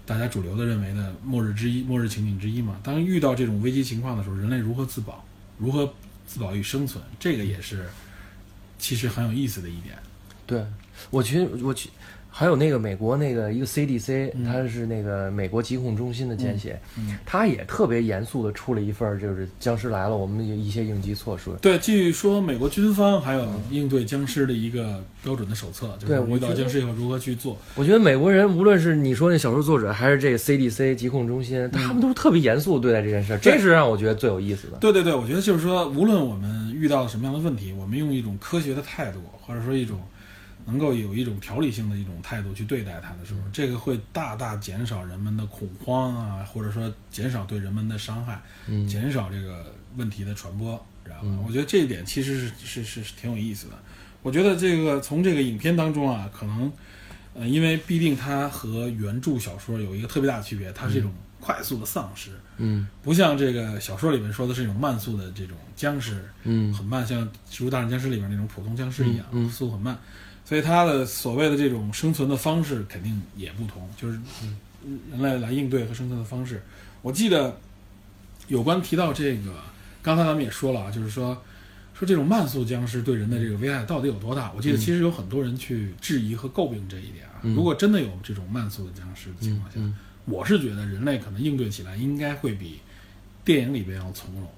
[0.05, 2.79] 大家主流的认为的末日之一、末日情景之一嘛。
[2.83, 5.25] 当遇到这种危机情况的时候，人类如何自保？
[5.57, 5.93] 如何
[6.27, 7.03] 自保与生存？
[7.19, 7.89] 这个也是
[8.77, 9.97] 其实很有意思的一点。
[10.45, 10.65] 对，
[11.09, 11.89] 我其实我其。
[12.37, 16.77] 还有那个美国那个一个 CDC，它是那个美国疾控中心的简写，
[17.25, 21.49] 它也特别严肃的出了一份，就是僵尸来了，我们有一些应急措施。
[21.61, 27.57] 对，据说美国军方还有应对僵尸的一个标准的手册，就是遇到僵尸以后如何去做。
[27.73, 34.75] 我觉得美国人无论是你说那小说作者，还是这个 CDC 疾控中心，他们都是特别严肃对待这件事，这是让我觉得最有意思的。
[34.81, 39.97] 对对对，我觉得就是说，无论我们遇到什么样的问题，我们用一种科学的态度，或者说一种。
[40.65, 48.41] 能够有一种条理性的一种态度去对待它的时候，这个会大大减少人们的恐慌啊，或者说减少对人们的伤害，
[48.87, 51.27] 减少这个问题的传播，知道吧？
[51.45, 53.73] 我觉得这一点其实是是是是挺有意思的。
[54.23, 56.71] 我觉得这个从这个影片当中啊，可能
[57.35, 69.95] 呃，因为必定它和原著小说有一个特别大的区别，它是一种快速的丧尸，嗯，不像这个小说里面说的是一种慢速的这种僵尸，嗯，很慢，像《植物大战僵尸》里面那种普通僵尸一样，速度很慢。
[70.45, 74.19] 所以它的所谓的这种生存的方式肯定也不同，就是
[75.11, 76.61] 人类来应对和生存的方式。
[77.01, 77.57] 我记得
[78.47, 79.51] 有关提到这个，
[80.03, 81.35] 刚才咱们也说了啊，就是说
[81.95, 84.53] 说这种慢速僵尸对人的这个危害到底有多大？
[84.55, 87.41] 我记得其实有很多人去质疑和诟病这一点啊。
[87.41, 89.79] 如果真的有这种慢速的僵尸的情况下，
[90.25, 92.79] 我是觉得人类可能应对起来应该会比
[93.43, 94.49] 电影里边要从容。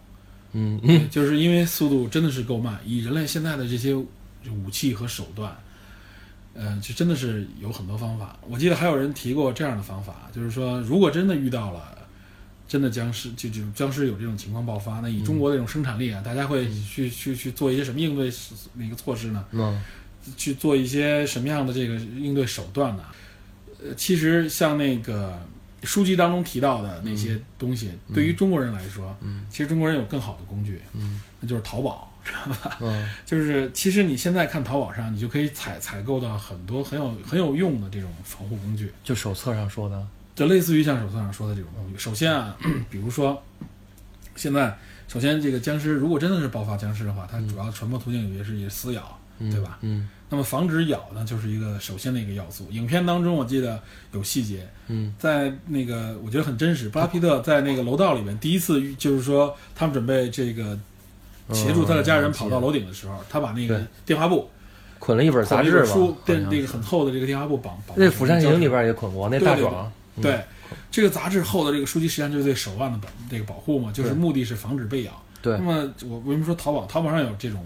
[0.52, 5.58] 嗯，就是因为速度真的是够慢，以人类现在的这些武器和手段。
[6.60, 8.36] 嗯，就真的是有很多方法。
[8.50, 11.96] 我记得还有人提过这样的方法，就是说，如果真的遇到了
[12.68, 18.34] 真的僵尸，就就僵尸有这种情况爆发，那以中国的这种生产力啊，大家会去去去做一些什么应对
[18.74, 19.46] 那个措施呢？
[19.52, 19.82] 嗯，
[20.36, 23.04] 去做一些什么样的这个应对手段呢？
[23.82, 25.40] 呃，其实像那个
[25.84, 32.12] 书籍当中提到的那些东西，对于中国人来说，嗯，其实中国人有更好的工具，嗯，那就是淘宝。
[32.28, 32.78] 知道吧？
[32.82, 38.92] 嗯， 就是其实你现在看淘宝上，你就可以采采购到很多很有很有用的这种防护工具。
[39.04, 40.06] 就手册上说的，
[40.36, 41.98] 就类似于像手册上说的这种工具。
[41.98, 42.56] 首先啊，
[42.92, 43.42] 比如说，
[44.36, 49.80] 现在首先这个僵尸如果真的是爆发僵尸的话，它主要传播途径也是以撕咬，对吧？
[49.82, 50.10] 嗯。
[50.30, 52.68] 那么防止咬呢，就是一个首先的一个要素。
[52.70, 56.90] 影片当中我记得有细节，嗯，在那个我觉得很真实。
[56.90, 60.78] 布拉皮特在那个楼道里面第一次就是说他们准备这个。
[61.54, 64.50] 协助他的家人跑到楼顶的时候，他把那个电话簿
[65.00, 67.96] 捆了一本杂志书，电那个很厚的这个电话簿绑绑。
[67.98, 69.92] 那《釜山行》里边也捆过那大壮，
[70.22, 70.42] 对，
[70.92, 75.12] 这个杂志厚的这个书籍实际上就是对手腕的保这个保护嘛，就是目的是防止被咬。
[75.42, 76.86] 对那，么我为什么说淘宝？
[76.86, 77.66] 淘宝上有这种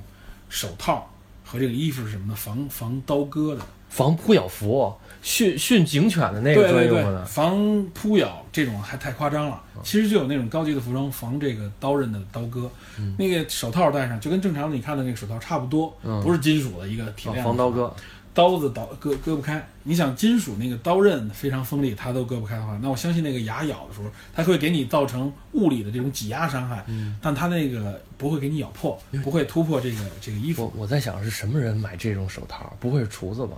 [0.49, 1.09] 手套
[1.43, 2.35] 和这个衣服是什么呢？
[2.35, 3.61] 防防刀割的。
[3.89, 9.61] 防扑咬服，训训警犬的那个对对对，专用的，防扑咬这种还太夸张了。
[9.83, 12.69] 其实就有那种高级的服装防这个刀刃的刀割，
[12.99, 17.93] 嗯那个手套戴上就跟正常的你看的那个手套差不多，嗯不是金属的一个铁防链子防刀割，
[18.33, 19.65] 刀子刀割割不开。
[19.83, 24.05] 你想金属那个刀刃非常锋利，它都割不开的话，那我相信那个牙咬的时候，
[24.35, 30.71] 它会给你造成物理的这种挤压伤害，嗯但它那个不会给你咬破，不会突破这个这个衣服。
[30.75, 32.71] 我我在想是什么人买这种手套？
[32.79, 33.57] 不会是厨子吧？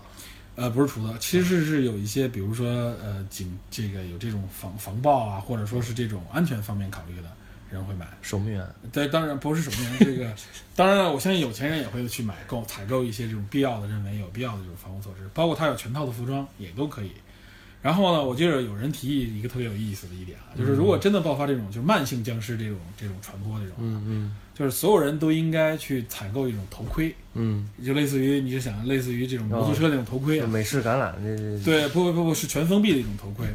[0.56, 2.68] 呃，不是厨子，其实是有一些，比如说
[3.02, 7.24] 呃警这个有这种防防爆啊，或者说是这种安全方面考虑的
[7.72, 8.08] 人会买。
[8.22, 10.32] 守门员，对，当然不是守门员，这个
[10.76, 17.12] 当然了，我相信有钱人也会去买购采购一些这种必要的，认为有必要的这种防护措施，包括他有全套的服装也都可以。
[17.82, 33.48] 然后呢，我记得有人提议一个特别有意思的一点啊，就是如果真的爆发这种就是慢性僵尸这种这种传播这种，嗯嗯就是所有人都应该去采购一种头盔，嗯，就类似于你就想类似于这种摩托车那种头盔美式橄榄这这，对，不不不不是全封闭的一种头盔，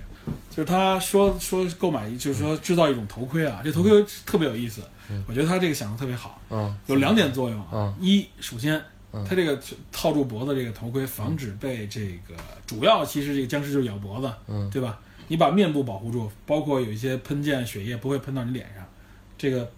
[0.50, 4.82] 就是他说说购买，就是说制造一种头盔啊，这头盔特别有意思，
[5.26, 7.94] 我觉得他这个想的特别好，嗯有两点作用啊嗯。
[8.00, 8.82] 一，首先
[9.12, 9.58] 嗯，它这个
[9.90, 12.34] 套住脖子这个头盔，防止被这个
[12.66, 14.68] 主要其实这个僵尸就是咬脖子，嗯。
[14.70, 14.98] 对吧？
[15.28, 18.84] 你把面部保护住，包括有一些喷溅血液不会喷到你脸上，
[19.36, 19.70] 这个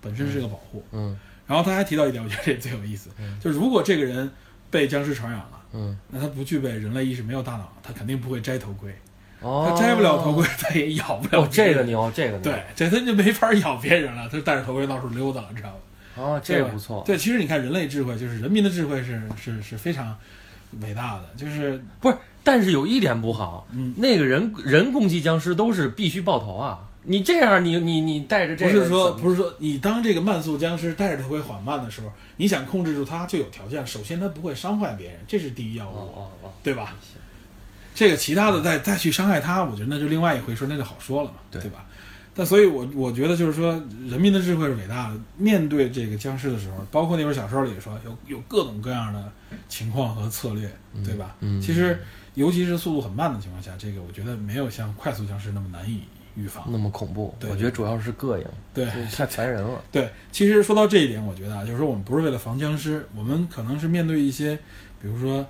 [0.00, 0.84] 本身是个保护。
[0.92, 4.30] 嗯然后他还提到一点，我觉得这最有意思，就是如果这个人
[4.70, 5.60] 被僵尸传染了。
[5.72, 8.94] 嗯，那他不具备人类意识，没有大脑，他肯定不会摘头盔。
[9.40, 15.76] 哦，他摘不了头盔，他也咬不了哦，这个牛，这个牛，对，这他就没法咬别人了，他就戴着头盔到处溜达了，知道吗？
[16.16, 20.16] 哦，这个不错，对，其实你看人类智慧，就是人民的智慧是是是非常
[20.82, 26.78] 伟大的，就是不是，但是有一点不好，嗯那个人人攻击僵尸都是必须爆头啊！
[27.02, 33.86] 你这样，你你你带着这个，不是说不是说你当这个慢速僵尸带着它会缓慢的时候，你想控制住它，就有条件。
[33.86, 36.94] 首先，它不会伤害别人，这是第一要务，哦哦哦，对吧？
[37.94, 41.84] 这个其他的再再去伤害它，我觉得那就另外一回事，那就好说了嘛，对吧？
[42.32, 43.72] 但所以我，我觉得就是说，
[44.08, 45.18] 人民的智慧是伟大的。
[45.36, 49.30] 面对这个僵尸的时候，包括那本小说里说，有有各种各样的
[49.68, 50.70] 情况和策略，
[51.04, 51.34] 对吧？
[51.40, 52.00] 嗯其实，
[52.34, 56.02] 尤其是速度很慢的情况下，这个我觉得没有像快速僵尸那么难以
[56.40, 56.64] 预防。
[56.68, 59.82] 那么恐怖，对我觉得主要是膈应，对太烦人了。
[59.92, 64.56] 对，其实说到这一点，我觉得啊，就是说我们不是为了防僵尸，我们可能是面对一些，
[65.00, 65.46] 比如说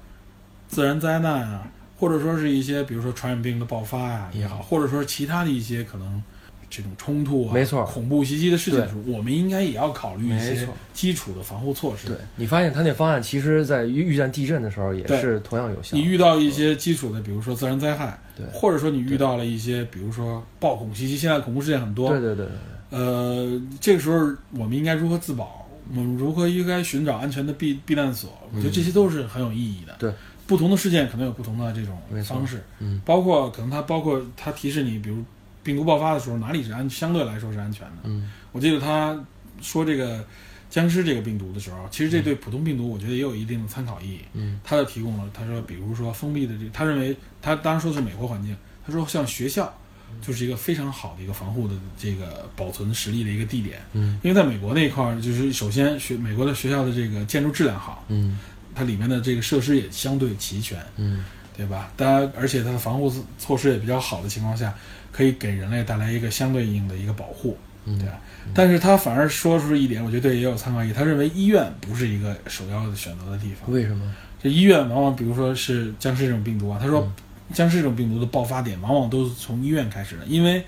[0.68, 1.66] 自然灾难啊，
[1.96, 6.22] 或者说是一些，比如说传染病的爆发呀、也好，或者说其他的一些可能
[6.70, 7.84] 这种冲突啊，没错。
[7.84, 12.06] 恐怖袭击的事情的时候，我们应该也要考虑一些基础的防护措施。
[12.06, 15.96] 对你发现他那方案，其实在遇遇见地震的时候也是同样有效。
[15.96, 18.46] 你遇到一些基础的，比如说自然灾害，对。
[18.52, 24.16] 或者说你遇到了一些，比如说暴恐袭击，现在恐怖事件很多，对对对对呃，这个时候
[24.52, 25.68] 我们应该如何自保？
[25.92, 28.30] 我们如何应该寻找安全的避避难所？
[28.54, 29.92] 我觉得这些都是很有意义的。
[29.98, 30.12] 对，
[30.46, 33.00] 不同的事件可能有不同的这种方式，嗯。
[33.04, 35.24] 包括可能它包括它提示你，比如
[35.62, 37.96] 病毒爆发的时候哪里是安相对来说是安全的。
[38.04, 39.18] 嗯我记得他
[39.60, 40.24] 说这个
[40.68, 44.20] 僵尸这个病毒的时候，其实这对普通病毒我觉得也有一定的参考意义。
[44.34, 48.56] 嗯他就提供了，他说，比如说封闭的这，他认为他当然说的是美国环境，
[48.86, 49.72] 他说像学校
[50.20, 58.38] 就是一个非常好的一个防护的这个保存实力的一个地点，嗯因为在美国那一块儿，就是首先学美国的学校的这个建筑质量好，嗯
[58.74, 61.24] 它里面的这个设施也相对齐全，嗯
[61.56, 61.92] 对吧？
[61.96, 64.72] 当然，而且它的防护措施也比较好的情况下，
[65.12, 68.20] 可以给人类带来一个相对应的一个保护，嗯对吧？
[68.54, 70.92] 但是他反而说出一点，我觉得也有参考意义。
[70.92, 73.70] 他认为医院不是一个首要的选择的地方。
[73.70, 74.14] 为什么？
[74.42, 77.06] 这医院往往，比如说是僵尸这种病毒啊，他说，
[77.52, 80.64] 僵尸这种病毒的爆发点往往都是从医院开始的，因为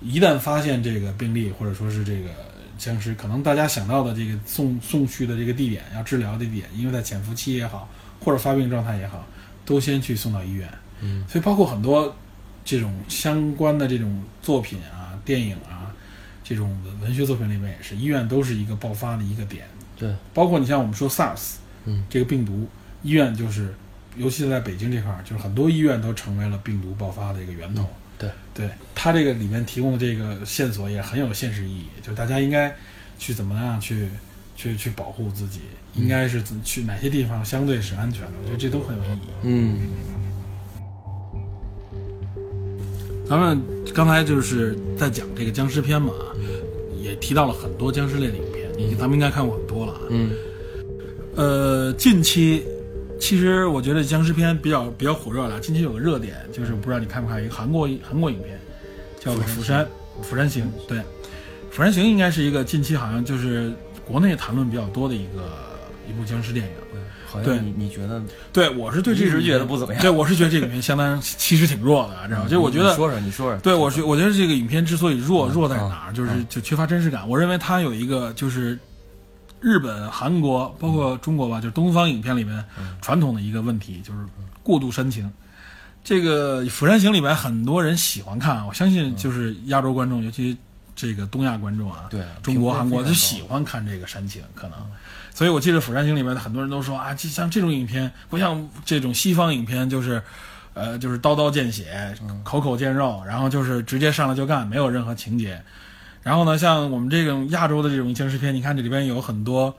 [0.00, 2.30] 一旦发现这个病例或者说是这个
[2.78, 9.26] 僵尸，可能大家想到的这个送送去的这个地点，要治疗的地点，因为在潜伏期也好，或者发病状态也好，
[9.66, 10.66] 都先去送到医院。
[11.02, 12.16] 嗯所以包括很多
[12.64, 15.92] 这种相关的这种作品啊、电影啊，
[16.44, 19.64] 这种文文学作品里面也是，医院都是一个爆发的一个点。
[19.96, 22.68] 对，包括你像我们说 SARS，嗯这个病毒，
[23.02, 23.74] 医院就是，
[24.16, 27.88] 尤其是在北京这块儿，就是很多医院都成为了病毒爆发的一个源头。
[28.18, 32.74] 对，对，它这个里面提供的这个线索也很有现实意义，就是大家应该
[33.18, 34.08] 去怎么样去
[34.56, 35.60] 去去保护自己，
[35.94, 39.20] 应该是怎去哪些地方相对是安全的，我觉得这都很有意义。
[39.42, 39.80] 嗯
[43.32, 43.58] 咱们
[43.94, 46.12] 刚才就是在讲这个僵尸片嘛，
[47.00, 50.00] 也提到了很多僵尸类的影片，你咱们应该看过很多了啊。
[50.10, 50.32] 嗯
[51.34, 52.62] 呃，近期
[53.18, 55.58] 其实我觉得僵尸片比较比较火热了。
[55.60, 58.60] 近期有个热点，就是不知道你看不看一个韩国韩国影片，
[59.18, 59.88] 叫《釜山
[60.20, 60.66] 釜山行》。
[60.86, 60.98] 对，
[61.70, 63.72] 《釜山行》应该是一个近期好像就是
[64.04, 65.48] 国内谈论比较多的一个
[66.08, 66.72] 一部僵尸电影。
[67.26, 68.22] 好像你你觉得？
[68.52, 70.02] 对，我是对这一直觉得不怎么样。
[70.02, 72.46] 对，我是觉得这个影片相当其实挺弱的，知道吗？
[72.46, 73.58] 就我觉得，说说你说说。
[73.60, 76.12] 对，我觉我觉得这个影片之所以弱，弱在哪儿？
[76.12, 77.26] 就是就缺乏真实感。
[77.26, 78.78] 我认为它有一个就是
[79.62, 82.62] 日本、韩国，包括中国吧，就是东方影片里面
[83.00, 84.20] 传统的一个问题，就是
[84.62, 85.32] 过度煽情。
[86.04, 90.54] 这个《釜山行》里面很多人喜欢看，我相信就是亚洲观众，尤其
[90.94, 94.76] 这个东亚观众啊，对中国、韩国，他喜欢看这个煽情，可能。
[95.34, 100.22] 所以，我记得《釜山行》里面的很多人都说啊，就像这种影片，不像这种西方影片，就是，
[100.74, 102.14] 呃，就是刀刀见血，
[102.44, 105.58] 口口见肉，然后就是直接上来就干，没有任何情节。
[106.22, 109.74] 然后呢，像我们这种亚洲的这种僵尸片，你看这里边有很多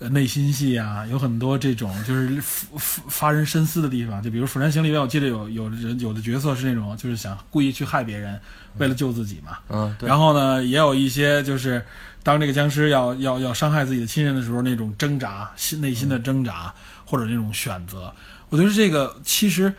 [0.00, 4.20] 内心戏啊，有很多这种就是发发人深思的地方。
[4.20, 8.38] 就比如《釜山行》里面，我记得有有人有的角色是那种就是想故意去害别人，
[8.78, 9.58] 为了救自己嘛。
[9.68, 9.96] 嗯。
[10.00, 11.80] 然后呢，也有一些就是。
[12.28, 16.70] 当这个僵尸要要要伤害自己的亲人的时候，那种挣扎、心内心的挣扎，
[17.06, 18.12] 或者那种选择，
[18.50, 19.72] 我觉得这个其实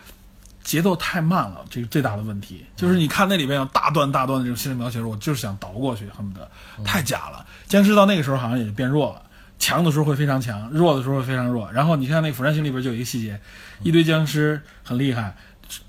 [0.63, 1.63] 节奏太慢了。
[1.69, 6.49] 这个最大的问题就是，你看那里边有大段大段的这种心理描写，我就是想倒过去，恨不得
[6.83, 7.45] 太假了。
[7.67, 9.21] 僵尸到那个时候好像也就变弱了，
[9.59, 11.71] 强的时候会非常强，弱的时候会非常弱。
[11.71, 13.39] 然后你看那《釜山行》里边就有一个细节，
[13.83, 15.37] 一堆僵尸很厉害，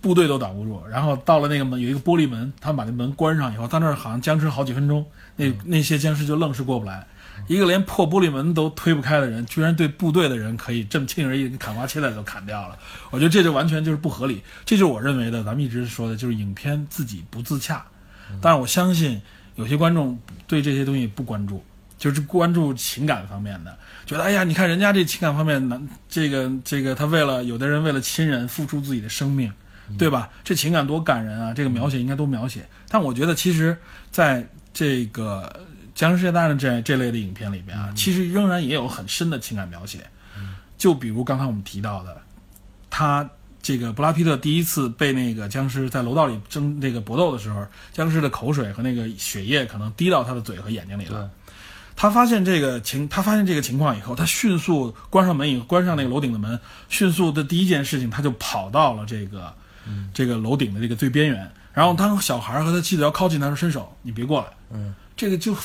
[0.03, 0.83] 部队都挡不住。
[0.91, 5.07] 然后到了那个门，有一个玻璃门，他们把那门关上以后，到那儿好像僵持好几分钟。
[5.37, 7.07] 那那些僵尸就愣是过不来，
[7.47, 12.79] 一个连破玻璃门都推不开的人，居然对部队的人可以这么轻而易举，砍瓜切菜都砍掉了。
[13.11, 17.85] 我觉得这就完全就是不合理，这就是我认为的，咱们一直说的就是影片自己不自洽。
[18.41, 19.21] 但是我相信
[19.57, 21.65] 有些观众对这些东西不关注，
[21.99, 23.77] 就是关注情感方面的，
[24.07, 29.53] 觉得哎呀，你看人家这情感方面，难这个这个他为了有的人为了亲人付出自己的生命，
[29.99, 30.29] 对吧？
[30.45, 31.53] 这情感多感人啊！
[31.53, 32.65] 这个描写应该多描写。
[32.89, 33.77] 但我觉得其实，
[34.13, 35.65] 在这个
[35.95, 40.01] 《僵尸世界大战》这这类的影片里边啊，其实仍然也有很深的情感描写。
[40.79, 42.17] 就比如刚才我们提到的，
[42.89, 43.29] 他
[43.61, 51.31] 这个布拉皮特第一次被那个僵尸在楼道里争那个搏斗的时候，僵尸的口水和那个血液可能滴到他的嘴和眼睛里了。
[51.95, 56.59] 他发现这个情，他发现这个情况以后，他迅速关上门，以关上那个楼顶的门，
[56.89, 59.55] 迅速的第一件事情，他就跑到了这个
[60.15, 61.53] 这个楼顶的这个最边缘。
[61.73, 64.47] 然后当小孩和他妻子要靠近他时，伸手，你别过来。
[64.73, 65.57] 嗯，这个就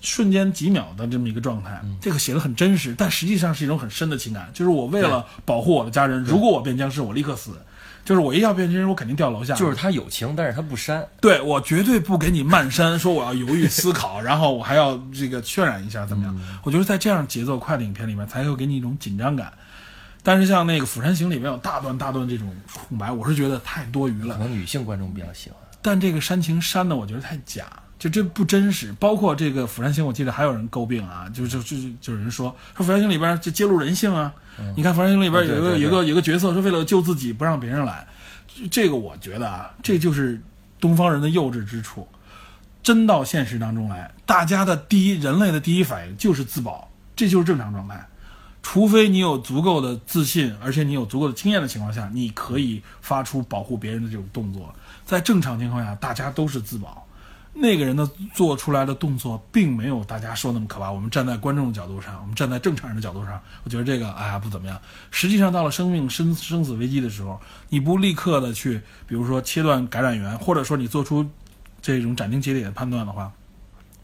[0.00, 4.50] 瞬间几秒的这么一个状态，这个写的很真实，但实际上是一种很深的情感。
[4.52, 7.52] 就是我为了保护我的家人，如果我变僵尸，我立刻死。
[8.04, 9.54] 就是我一要变僵尸，我肯定掉楼下。
[9.54, 11.02] 就是他有情，但是他不删。
[11.22, 16.38] 对我绝对不给你慢删，说我要犹豫思考，然后我还要这个渲染一下怎么样？
[16.62, 19.50] 我觉得在这样节奏快的影片里面，才会给你一种紧张感。
[20.24, 24.34] 但是像那个《釜山行》里面有大段大段这种空白，我是觉得太多余了。
[24.34, 25.58] 可能女性观众比较喜欢。
[25.82, 27.66] 但这个煽情煽的，我觉得太假，
[27.98, 28.90] 就这不真实。
[28.94, 34.32] 包括这个《釜山行》，我记得还有人诟病啊，就就就就有人说说《釜山行》里边就揭露人性啊。
[34.74, 38.06] 你看《釜山行》里边有一个有个有个角色是为了救自己不让别人来，
[38.70, 40.40] 这个我觉得啊，这就是
[40.80, 42.08] 东方人的幼稚之处。
[42.82, 48.06] 真到现实当中来，大家的第一人类的第一反应就是自保，这就是正常状态。
[48.64, 54.74] 除非你有足够的自信，而且你有足够的经验的情况下，你可以发出保护别人的这种动作。
[55.04, 57.06] 在正常情况下，大家都是自保。
[57.52, 60.90] 那个人的做出来的动作，并没有大家说那么可怕。
[60.90, 64.80] 我们站在观众的角度上，我们站在正常人的角度上，我觉得这个哎呀不怎么样。
[65.10, 67.38] 实际上，到了生命生生死危机的时候，
[67.68, 71.24] 你不立刻的去，比如说切断感染源，或者说你做出
[71.82, 73.30] 这种斩钉截铁的判断的话，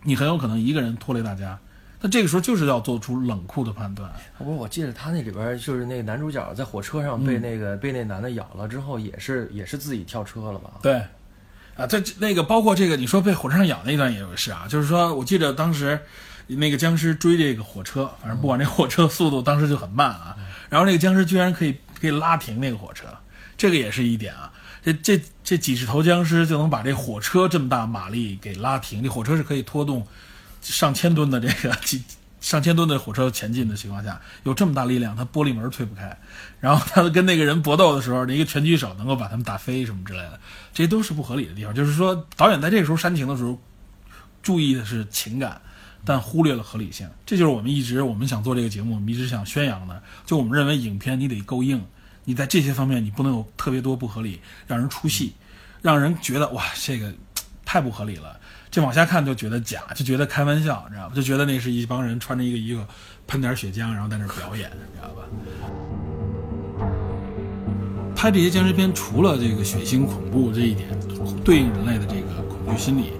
[0.04, 1.58] 你很有可能一个人拖累大家。
[2.02, 4.10] 那这个时候就是要做出冷酷的判断。
[4.38, 10.70] 不是，我记得他那里边就是那个男主角在火车上被那个被那男的咬了之后，也是也是自己跳车了吧？
[10.80, 10.94] 对，
[11.76, 16.00] 啊，这那个包括这个你说被火车上咬那一段也有事啊，就是说我记得当时
[16.46, 20.34] 那个僵尸追这个火车，反正不管那火车速度当时就很慢啊，
[20.70, 23.06] 然后那个僵尸居然可以可以拉停那个火车，
[23.58, 24.50] 这个也是一点啊。
[24.82, 30.06] 这这这几十头僵尸就能把这火车这么大马力给拉停，这火车是可以拖动。
[30.60, 32.02] 上千吨的这个 几
[32.40, 36.16] 上千吨的火车前进的情况下，有这么大力量，它玻璃门推不开。
[36.58, 40.40] 然后他跟那个人搏斗的时候，一个拳击手能够把他们打飞什么之类的，
[40.72, 41.74] 这些都是不合理的地方。
[41.74, 43.60] 就是说，导演在这个时候煽情的时候，
[44.42, 45.60] 注意的是情感，
[46.02, 47.06] 但忽略了合理性。
[47.26, 50.02] 这就是我们一直我们想做这个节目，我们一直想宣扬的。
[50.24, 51.84] 就我们认为，影片你得够硬，
[52.24, 55.34] 你在这些方面你不能有特别多不合理，让人出戏，
[55.82, 57.12] 让人觉得哇，这个
[57.66, 58.39] 太不合理了。
[58.70, 61.12] 这往下看就觉得假，就觉得开玩笑，你知道吧？
[61.14, 62.82] 就觉得那是一帮人穿着一个衣服，
[63.26, 65.22] 喷点血浆，然后在那表演，你知道吧？
[68.14, 70.88] 拍这些僵尸片，除了这个血腥恐怖这一点
[71.42, 73.12] 对应人类的这个恐惧心理，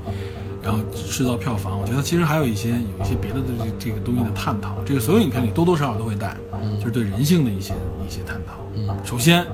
[0.63, 4.77] 然后制造票房，我觉得其实还有一些有一些别的的这这个东西的探讨。
[4.85, 6.37] 这个所有影片里多多少少都会带，
[6.79, 7.75] 就是对人性的一些
[8.07, 8.63] 一些探讨。
[9.05, 9.45] 首先，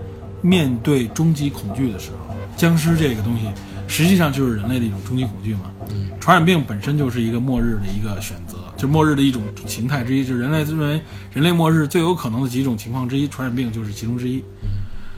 [0.42, 3.47] 面对终极恐惧的时候，僵尸这个东西
[3.87, 5.70] 实际上就是人类的一种终极恐惧嘛。
[5.91, 11.01] 嗯传染病本身就是一个末日的一个选择，就末日的一种形态之一，就是人类认为
[11.32, 14.43] 人类末日最有可能的几种情况之一，传染病就是其中之一，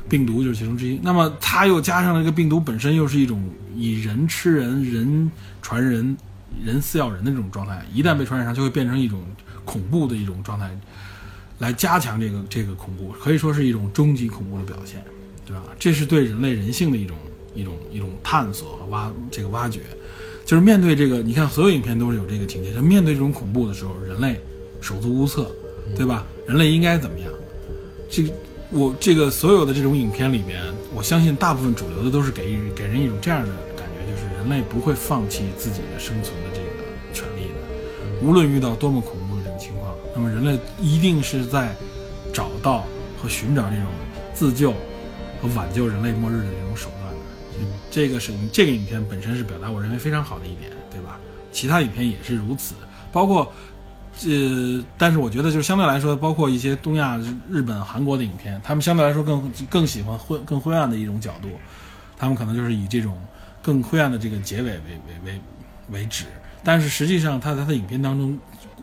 [0.07, 1.01] 病毒就是其中之一。
[1.03, 3.43] 那么它又加上了这个病毒本身又是一种
[3.75, 5.31] 以人吃人、人
[5.63, 6.15] 传人、
[6.63, 9.23] 人饲咬人的这种状态，一旦被传染上，就会变成一种
[9.65, 10.71] 恐怖的一种状态，
[11.59, 15.03] 来加强这个这个恐怖，可以说是一种终极恐怖的表现，
[15.47, 15.63] 对吧？
[15.79, 17.17] 这是对人类人性的一种
[17.59, 19.81] 一种一种探索和挖这个挖掘。
[20.45, 24.41] 就是面对这个，你看所有影片都是有这个情节，就面对这种恐怖的时候，人类
[24.81, 25.47] 手足无措，
[25.95, 26.25] 对吧？
[26.47, 27.31] 人类应该怎么样？
[28.09, 28.33] 这个
[28.71, 30.63] 我这个所有的这种影片里面，
[30.95, 36.83] 我相信大部分主流的都是给给人一种这样的感觉，就是人类不会放弃自己的生存的这个
[37.13, 41.77] 权利的，无论遇到多么恐怖的这种情况，那么人类一定是在
[42.33, 42.87] 找到
[43.21, 43.85] 和寻找这种
[44.33, 44.73] 自救
[45.43, 46.98] 和挽救人类末日的这种手段。
[47.91, 51.19] 这个是这个影片本身是表达我认为非常好的一点，对吧？
[51.51, 52.75] 其他影片也是如此，
[53.11, 53.51] 包括，
[54.25, 61.49] 呃，但是我觉得就是相对来说，包括一些东亚、日本、韩国的影片，他们相对来说更更喜欢昏更灰暗的一种角度，
[62.17, 63.19] 他们可能就是以这种
[63.63, 64.81] 更灰暗的这个结尾为
[65.25, 65.41] 为为
[65.91, 66.27] 为止。
[66.63, 68.39] 但是实际上，他在他的影片当中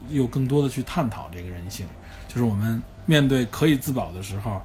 [0.10, 1.86] 又更多的去探讨这个人性，
[2.28, 4.62] 就是我们面对可以自保的时候。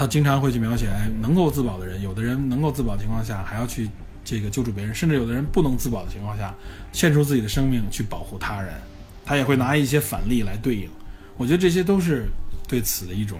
[0.00, 3.86] 他经常会去描写，哎，能够自保的人，有的人能够自保的情况下，还要去
[4.24, 6.54] 这个救助别人，甚至有的人不能自保的情况下，
[6.90, 8.72] 献出自己的生命去保护他人，
[9.26, 10.88] 他也会拿一些反例来对应。
[11.36, 12.30] 我觉得这些都是
[12.66, 13.38] 对此的一种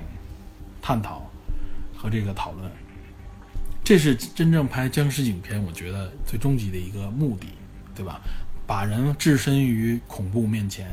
[0.82, 1.26] 探讨
[1.96, 2.70] 和这个讨论。
[3.82, 7.46] 这是真正拍僵尸影片，我觉得最终极的一个目的，
[7.94, 8.20] 对吧？
[8.66, 10.88] 把人置身于恐怖面前，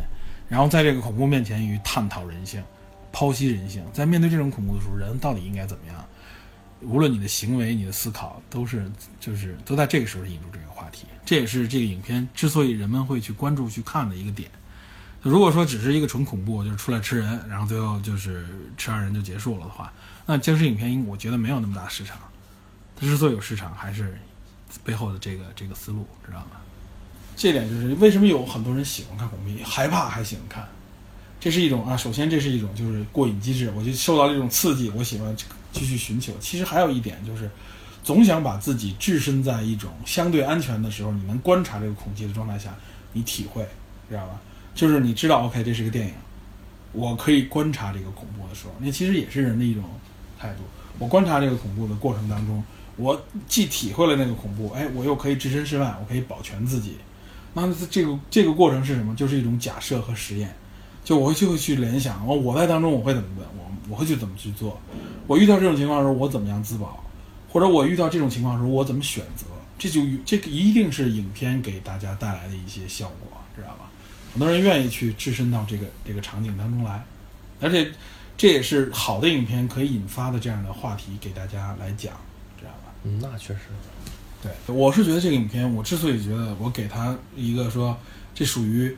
[0.47, 2.63] 然后在这个恐怖面前与探讨人性。
[3.18, 6.05] 剖析人性，在面对这种恐怖的时候，人到底应该怎么样？
[6.82, 8.88] 无论你的行为、你的思考，都是
[9.20, 11.07] 就是都在这个时候引入这个话题。
[11.26, 14.47] 这也是这个影片之所以人们会去关注、去看的一个点。
[15.24, 18.45] 如果说只是一个纯恐怖，就是出来吃人，然后最后就是
[18.78, 19.91] 吃完人就结束了的话，
[20.28, 22.20] 那僵尸影片我觉得没有那么大市场。
[22.95, 24.15] 它之所以有市场，还是
[24.84, 26.61] 背后的这个这个思路，知道吗？
[27.36, 30.68] 这点就是为什么有很多人喜欢看恐怖片，害怕还喜欢看。
[31.40, 35.36] 这是一种啊，首先这是一种就是过瘾机制，我就受到这种刺激，我喜欢
[35.72, 36.34] 继续寻求。
[36.40, 37.50] 其实还有一点就是，
[38.04, 42.76] 总想把自己置身在一种相对安全的时候，你能观察这个恐惧的状态下，
[43.14, 43.68] 你体会，
[44.10, 44.42] 知道吧？
[44.74, 46.14] 就是你知道，OK，这是个电影，
[46.92, 49.84] 我可以观察这个恐怖的时候，那其实也是人的一种
[50.40, 50.64] 态度。
[50.98, 52.64] 我观察这个恐怖的过程当中，
[52.96, 56.98] 我既体会了那个恐怖，哎，我又可以置身事外，我可以保全自己。
[57.54, 59.16] 那这个这个过程是什么？
[59.16, 60.54] 就是一种假设和实验。
[61.08, 63.47] 就我会就会去联想，我我在当中我会怎么问？
[63.58, 64.78] 我我会去怎么去做？
[65.26, 67.01] 我遇到这种情况的时候，我怎么样自保？
[67.49, 69.45] 或者我遇到这种情况的时候，我怎么选择？
[69.80, 73.89] 这就这个一定是影片给大家带来的一些效果，知道吧？
[74.34, 77.01] 很多人愿意去置身到这个这个场景当中来，
[77.62, 77.89] 而且
[78.36, 82.12] 这也是好的影片可以引发的这样的话题给大家来讲，
[82.60, 82.91] 知道吧？
[83.05, 83.62] 嗯，那确实。
[84.43, 87.97] 对，我是觉得这个影片，我之所以觉得我给他一个说，
[88.36, 88.93] 这属于。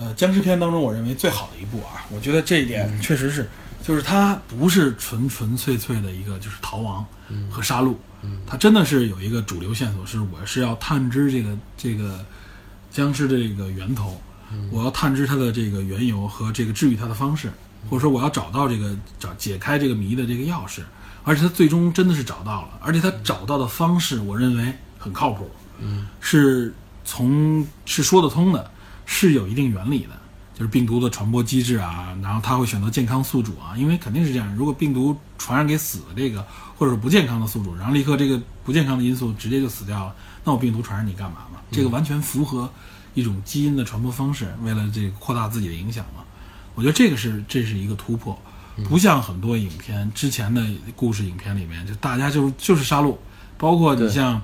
[0.00, 3.46] 呃，僵尸片当中，我认为最好的一部啊，我觉得这一点确实是，
[3.82, 7.04] 就是它不是纯纯粹粹的一个就是逃亡
[7.50, 7.94] 和杀戮，
[8.46, 12.24] 它真的是有一个主流线索，是我是要探知这个这个
[12.90, 14.18] 僵尸的这个源头，
[14.70, 17.52] 我要探知它的这个缘由和这个治愈它的方式，
[17.90, 20.80] 或者说我要找到这个找解开这个谜的这个钥匙，
[21.24, 26.06] 而且他最终真的是找到了，而且他找到的方式，我认为很靠谱，嗯。
[26.20, 26.72] 是
[27.04, 28.70] 从是说得通的。
[29.12, 30.10] 是有一定原理的，
[30.54, 34.54] 就是病毒的传播机制啊，然后他会选择健康宿主啊，因为肯定是这样。
[34.54, 36.46] 如果病毒传染给死的这个，
[36.78, 41.58] 或者是不健康的宿主，然后立刻这个不健康的因素直接就死掉了，那我病毒传染你干嘛嘛？
[41.72, 42.70] 这个完全符合
[43.14, 46.22] 一种基因的传播方式，为了这个扩大自己的影响嘛。
[46.76, 48.40] 我觉得这个是这是一个突破，
[48.88, 53.16] 不像很多影片之前的故事影片里面，就大家就就是杀戮，
[53.58, 54.40] 包括你像。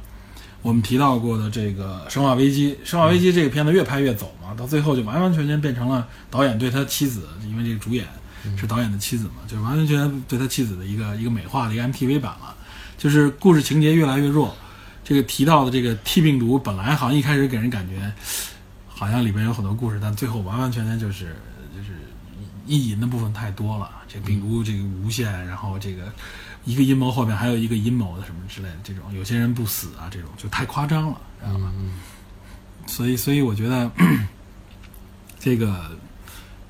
[0.67, 8.05] 我们提到过的这个《生化危机》，《生化危机》这个片子越拍越走嘛，到最后就完完全全变成了导演对他妻子，因为这个主演
[8.57, 12.53] 是导演的妻子嘛，就完完全全对他妻子的一个一个美化的一个 MTV 版了。
[12.99, 14.57] 就是故事情节越来越弱，
[15.05, 18.13] 这个提到的这个 T 病毒本来好像一开始给人感觉
[18.89, 21.37] 好像里边有很多故事，但最后完完全全就是
[21.77, 21.91] 就是
[22.67, 23.89] 意淫的部分太多了。
[24.09, 26.13] 这病毒这个无限，然后这个
[26.67, 31.73] 一个阴谋后面还有一个阴谋的什么之类的这种，有些人不死啊，这种就太夸张了，知道吧？
[32.89, 33.91] 所以，所以我觉得
[35.39, 35.97] 这个，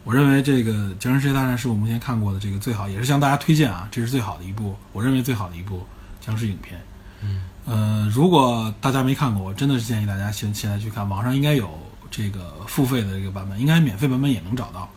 [0.05, 5.85] 我认为这个《僵尸世界大战》是我目前看过的这个最好，也是向大家推荐啊，这是最好的一部，我认为最好的一部
[6.21, 6.79] 僵尸影片。
[7.23, 11.71] 嗯，呃，如果大家没看过，我真的是建议大家现现在去看，网上应该有
[12.11, 14.89] 这个付费的这个版本，应该免费版本也能找到，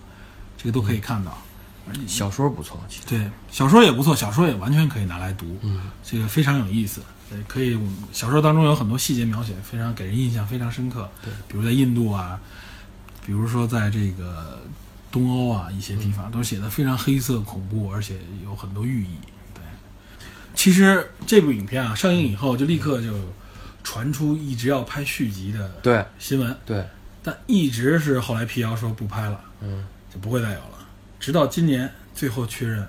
[0.57, 1.37] 这个都可以看到。
[2.07, 7.01] 小说不错，其实对，小说也不错，小说也完全可以拿来读，嗯，这个非常有意思。
[7.29, 7.79] 对，可以，
[8.11, 11.07] 小说当中有很多细节描写，非常给人印象非常深刻。
[11.23, 12.39] 对，比如在印度啊，
[13.23, 14.59] 比如说在这个
[15.11, 19.15] 东欧啊一些地方，都写的非常黑色恐怖，而且有很多寓意。
[19.53, 19.61] 对，
[20.55, 23.13] 其实这部影片啊上映以后，就立刻就
[23.83, 26.83] 传出一直要拍续集的对新闻，对，
[27.21, 30.78] 但一直是后来辟谣说不拍了，嗯就不会再有了。
[31.19, 32.87] 直到今年最后确认，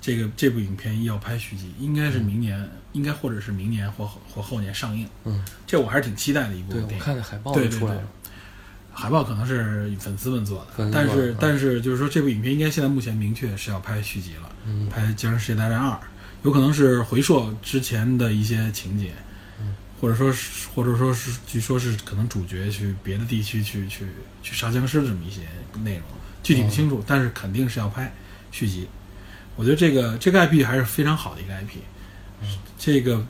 [0.00, 5.08] 这个这部影片要拍续集，应该是明年，应该或者是明年或或后年上映。
[5.24, 6.98] 嗯，这我还是挺期待的一部对，电影。
[6.98, 8.02] 我看那海报对对对就出来了，
[8.92, 15.90] 海报可能是粉丝们做的，但是嗯但是就是说这部影片应该现在目前明确是要拍续集了，嗯拍《僵尸世界大战二》，
[16.42, 19.12] 有可能是回溯之前的一些情节，
[19.60, 24.04] 嗯或者说是或者说是据说是可能主角去别的地区去去
[24.42, 25.40] 去杀僵尸的这么一些
[25.82, 26.02] 内容，
[26.42, 28.12] 具体不清楚，嗯但是肯定是要拍
[28.50, 28.88] 续集。
[29.56, 31.78] 我觉得这个这个 IP 还是非常好的一个 IP，、
[32.78, 33.04] 这嗯。
[33.04, 33.26] 个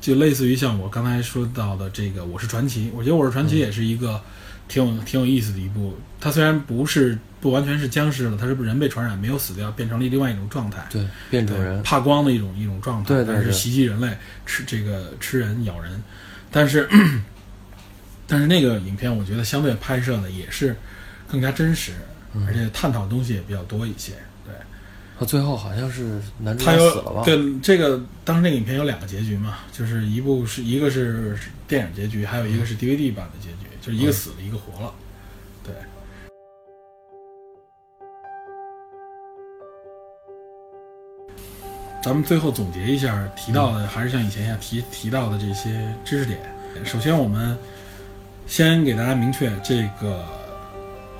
[0.00, 3.60] 就类似于像我刚才说到的这个《我是传奇》，我觉得《我是传奇》嗯。
[3.60, 4.18] 也是一个
[4.66, 5.98] 挺有挺有意思的一部。
[6.18, 14.16] 它虽然不是不完全是僵尸了，它是人被传染没有死掉，变成了另外一种状态，对，变种人，怕光的一种一种状态，对对对但是袭击人类，
[14.46, 16.02] 吃这个吃人咬人，
[16.50, 16.88] 但是
[18.26, 20.74] 但是那个影片我觉得相对拍摄的也是
[21.28, 22.09] 更加真实，嗯
[22.46, 24.12] 而且探讨的东西也比较多一些。
[24.44, 24.54] 对，
[25.18, 27.22] 他最后好像是男主死了吧？
[27.24, 34.92] 对这个当时那个影片有两个结局嘛，就是一部是一个是电影结局，还有一个是 DVD 版的结局，就是一个死了，一个活了。
[35.64, 35.74] 对。
[42.02, 46.40] 咱们最后总结一下，提到的还是像以前一样提提到的这些知识点。
[46.82, 47.54] 首先，我们
[48.46, 50.24] 先给大家明确这个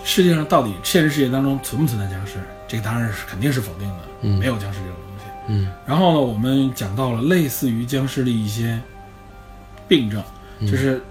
[0.05, 2.35] 世界上到底现实世界当中存不存在僵尸？
[2.67, 5.25] 这个当然是肯定是否定的，嗯没有僵尸这种东西。
[5.49, 8.81] 嗯然后呢，我们讲到了类似于僵尸的一些
[9.89, 10.23] 病症，
[10.61, 11.03] 嗯就是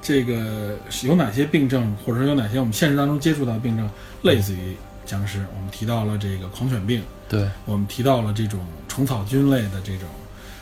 [0.00, 3.88] 这个有哪些病症，或者说有哪些我们现实当中接触到的病症
[4.22, 5.44] 类似于僵尸。
[5.54, 10.08] 我们提到了这个狂犬病，对，我们提到了这种虫草菌类的这种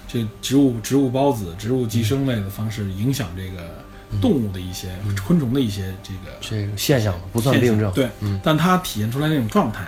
[0.09, 3.85] 这植物植物孢子、植物寄生类的方式影响这个
[4.21, 4.95] 动物的一些、
[5.27, 8.41] 昆虫的一些这个这个现象不算病症，对，嗯。
[8.43, 9.87] 但它体现出来那种状态，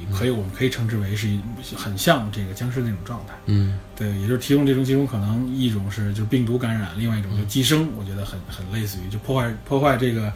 [0.00, 1.40] 也可以我们可以称之为是一
[1.76, 3.34] 很像这个僵尸那种状态。
[3.46, 3.78] 嗯。
[3.96, 10.32] 对，也就是提供这种几种可能，一种是就是病毒感染，另外一种就寄生，我觉得很很类似于就破坏破坏这个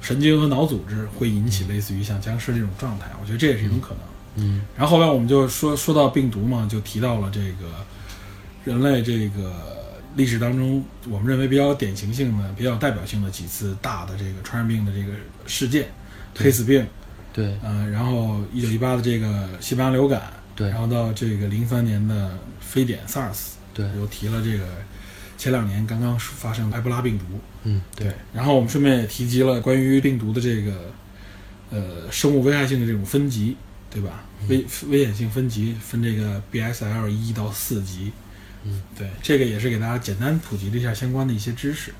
[0.00, 4.44] 神经和脑组织，会引起类似于像僵尸这种状态，我觉得这也是一种可能。
[4.46, 4.62] 嗯。
[4.76, 7.84] 然后后来我们就说说到病毒嘛，就提到了这个
[8.64, 9.77] 人类这个
[10.18, 15.12] 历史当中，我们认为比较典型性的、比较代表性的几次大的这个传染病的这个
[15.46, 15.88] 事件，
[16.34, 16.84] 黑死病，
[17.32, 17.56] 对。
[17.62, 20.68] 嗯、然后一九一八的这个西班牙流感，对。
[20.70, 23.86] 然后到这个零三年的非典 SARS，对。
[23.96, 24.64] 又提了这个
[25.36, 27.24] 前两年刚刚发生埃博拉病毒，
[27.62, 30.92] 嗯对，然后我们顺便也提及了关于病毒的这个
[31.70, 33.56] 呃生物危害性的这种分级，
[33.88, 34.24] 对吧？
[34.48, 38.10] 危危险性分级分这个 BSL 一到四级，
[38.64, 41.92] 嗯，对，这个也是给大家简单普及了一下相关的一些知识，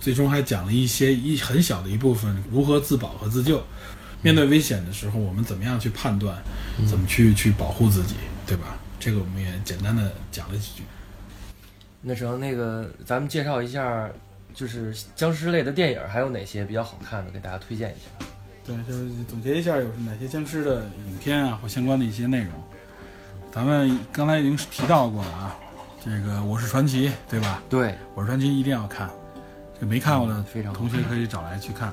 [0.00, 3.62] 最终还讲了一些一很小的一部分如何自保和自救。
[4.20, 6.42] 面对危险的时候，我们怎么样去判断，
[6.88, 8.16] 怎么去去保护自己，
[8.46, 8.76] 对吧？
[8.98, 10.82] 这个我们也简单的讲了几句。
[12.02, 14.10] 那成那个咱们介绍一下，
[14.52, 18.26] 就是僵尸类的电影还有哪些比较好看的，给大家推荐一下。
[18.66, 22.52] 对，就是总结一下有哪些僵尸的影片啊，或相关的一些内容。
[23.52, 25.56] 咱们刚才已经提到过了啊，
[26.08, 27.62] 这个《我是传奇》，对吧？
[27.68, 29.10] 对，《我是传奇》一定要看，
[29.80, 31.92] 这没看过的嗯非常同学可以找来去看。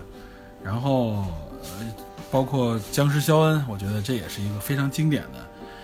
[0.63, 1.26] 然后，
[1.61, 1.86] 呃，
[2.32, 5.39] 包括《僵尸肖恩》，我觉得这也是一个非常经典的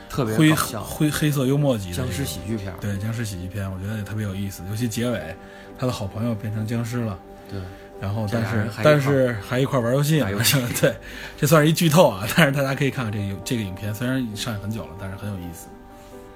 [0.09, 2.77] 特别灰灰黑色幽默级的僵尸喜剧片儿。
[2.79, 4.63] 对僵尸喜剧片，我觉得也特别有意思。
[4.69, 5.35] 尤其结尾，
[5.77, 7.19] 他的好朋友变成僵尸了。
[7.49, 7.59] 对，
[7.99, 10.19] 然后，但是但是还一块儿玩游戏
[10.81, 10.95] 对，
[11.37, 12.25] 这算是一剧透啊。
[12.35, 15.67] 但是大家可以看看这个这个影片，虽然上映很久了，但是很有意思。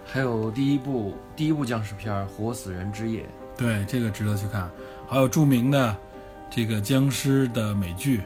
[0.06, 3.22] 还有第一部第一部僵尸片《活死人之夜》，
[3.58, 4.70] 对，这个值得去看。
[5.08, 5.96] 还有著名的
[6.50, 8.22] 这个僵尸的美剧，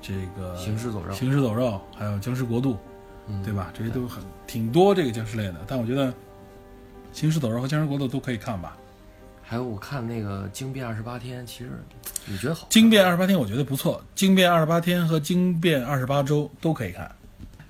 [0.00, 1.12] 这个《行尸走肉》。
[1.16, 2.76] 行尸走肉，还有僵尸国度，
[3.26, 3.72] 嗯对吧？
[3.74, 5.56] 这些都很挺多这个僵尸类的。
[5.66, 6.12] 但我觉得
[7.12, 8.76] 行尸走肉》和《僵尸国度》都可以看吧。
[9.42, 11.70] 还有我看那个《惊变二十八天》，其实
[12.24, 12.66] 你觉得好？
[12.70, 17.10] 惊变二十八天我觉得不错，《惊变二十八天》和《惊变二十八周》都可以看，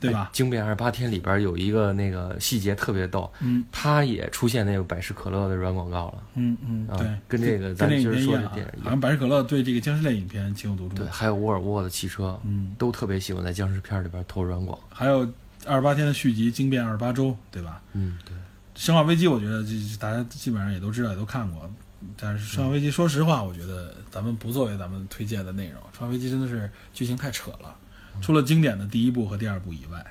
[0.03, 0.29] 对吧？
[0.33, 6.23] 惊变二十八天》里边有一个那个细节特别逗，嗯它也出现那个百事可乐的软广告了。
[6.35, 10.97] 嗯嗯，啊对，跟这个咱今儿说的电影好像百事可乐对这个僵尸类影片情有独钟。
[10.97, 14.79] 对，，还有沃尔沃的汽车，嗯，都特别喜欢在僵尸片里边投软广。
[14.91, 15.21] 还有
[15.67, 17.81] 二十八天的续集《惊变二十八周》，对吧？
[17.93, 18.35] 嗯，对。
[18.75, 21.71] 《生化危机》我觉得这这大家基本上也都知道，也都看过。
[22.17, 27.77] 但是《生化危机》说实话，我觉得咱们不作为咱们推荐的内容，《生化危机》真的是剧情太扯了，
[28.21, 30.05] 除了经典的第一部和第二部以外。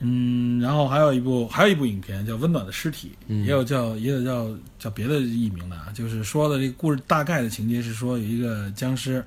[0.00, 3.44] 嗯，然后还有一部，还有一部影片叫《温暖的尸体》，嗯。
[3.44, 9.24] 也有叫也有叫叫别的译名的啊，就是说的这个故事大概的情节是说有一个僵尸，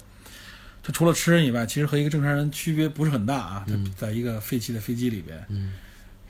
[0.81, 5.73] 他除了吃人以外，其实和一个正常人区别不是很大啊，他嗯在一个废弃的飞机里边，嗯。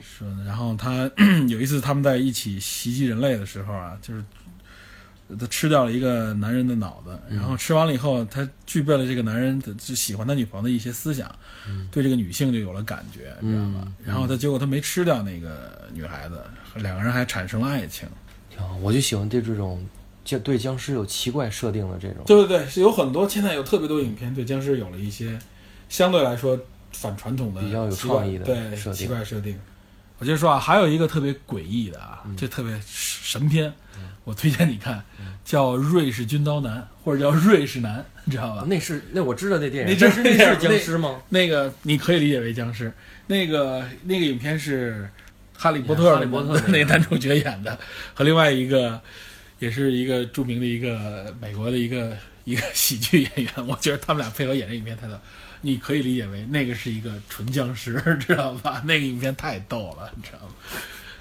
[0.00, 1.08] 说，然后他
[1.46, 4.24] 有一次他们在一起袭击人类的时候啊，就是
[5.38, 11.34] 他吃掉了一个男人的脑子，嗯然后吃完了以后，他具备了这个男人的就喜欢他女朋友的一些思想，
[11.66, 13.84] 嗯对这个女性就有了感觉，你知道吧？
[13.86, 16.42] 嗯然后他结果他没吃掉那个女孩子，
[16.76, 18.08] 两个人还产生了爱情。
[18.50, 18.76] 挺好。
[18.82, 19.82] 我就喜欢对这种
[20.24, 22.22] 就对僵尸有奇怪设定的这种。
[22.26, 25.38] 对对对，是有很多现在有特别多影片对僵尸有了一些
[25.88, 26.58] 相对来说
[26.92, 29.58] 反传统的比较有创意的对奇怪设定。
[30.22, 33.72] 我接着说啊，还有一个特别诡异的啊，嗯这特别神片，
[34.22, 35.02] 我推荐你看，
[35.44, 38.64] 叫《瑞士军刀男》或者叫《瑞士男》，你知道吧？
[38.68, 41.20] 那是那我知道那电影，那这是那是僵尸吗？
[41.28, 42.92] 那个你可以理解为僵尸。
[43.26, 45.10] 那个那个影片是
[45.58, 46.24] 哈利波特
[46.68, 47.76] 那个男主角演的，
[48.14, 49.00] 和另外一个
[49.58, 53.66] 也是一个著名的一个美国的一个一个喜剧演员。
[53.66, 55.18] 我觉得他们俩配合演这影片太逗，
[55.62, 58.82] 你可以理解为那个是一个纯僵尸， 知道吧？
[58.84, 60.52] 那个影片太逗了，你知道吗？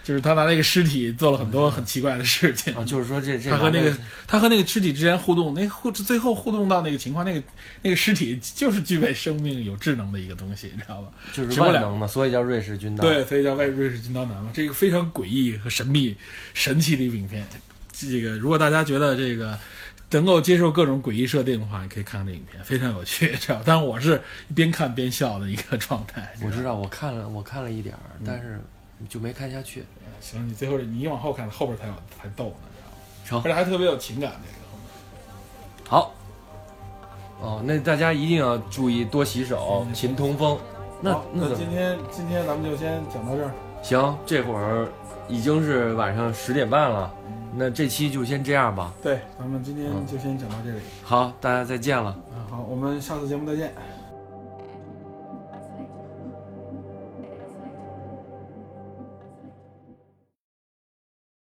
[0.03, 7.43] 就是他拿那个尸体做了很多很奇怪的事情啊，就是说这这他和那个他和那个尸体之间互动，那互最后互动到那个情况，那个
[7.83, 11.09] 那个尸体就是具备生命、有智能的一个东西，你知道吧？
[11.31, 13.03] 就是直播两万能嘛，所以叫瑞士军刀。
[13.03, 16.17] 对，所以叫外瑞士军刀男嘛，这个非常诡异和神秘、
[16.55, 17.45] 神奇的一个影片。
[17.93, 19.57] 这个如果大家觉得这个
[20.11, 23.61] 能够接受各种诡异设定的话，你可以看看这影片，非常有趣， 知道？
[23.65, 24.21] 但是我是
[24.53, 26.33] 边看边笑的一个状态。
[26.43, 28.59] 我知道，我看了，我看了一点儿，嗯但是
[29.09, 29.83] 就没看下去。
[30.19, 32.53] 行，你最后你往后看，后边才有才逗呢，
[33.25, 33.43] 知道吗？
[33.43, 35.89] 成而且还特别有情感，这个。
[35.89, 36.13] 好。
[37.41, 40.59] 哦，那大家一定要注意多洗手，嗯勤通风。
[41.01, 43.51] 那好那今天今天咱们就先讲到这儿。
[43.81, 44.15] 行？
[44.27, 44.87] 这会儿
[45.27, 48.93] 已经是晚上十点半了，嗯那这期就先这样吧。
[49.01, 50.79] 对，咱们今天嗯就先讲到这里。
[51.03, 52.17] 好，大家再见了。
[52.33, 53.73] 嗯，好，我们下次节目再见。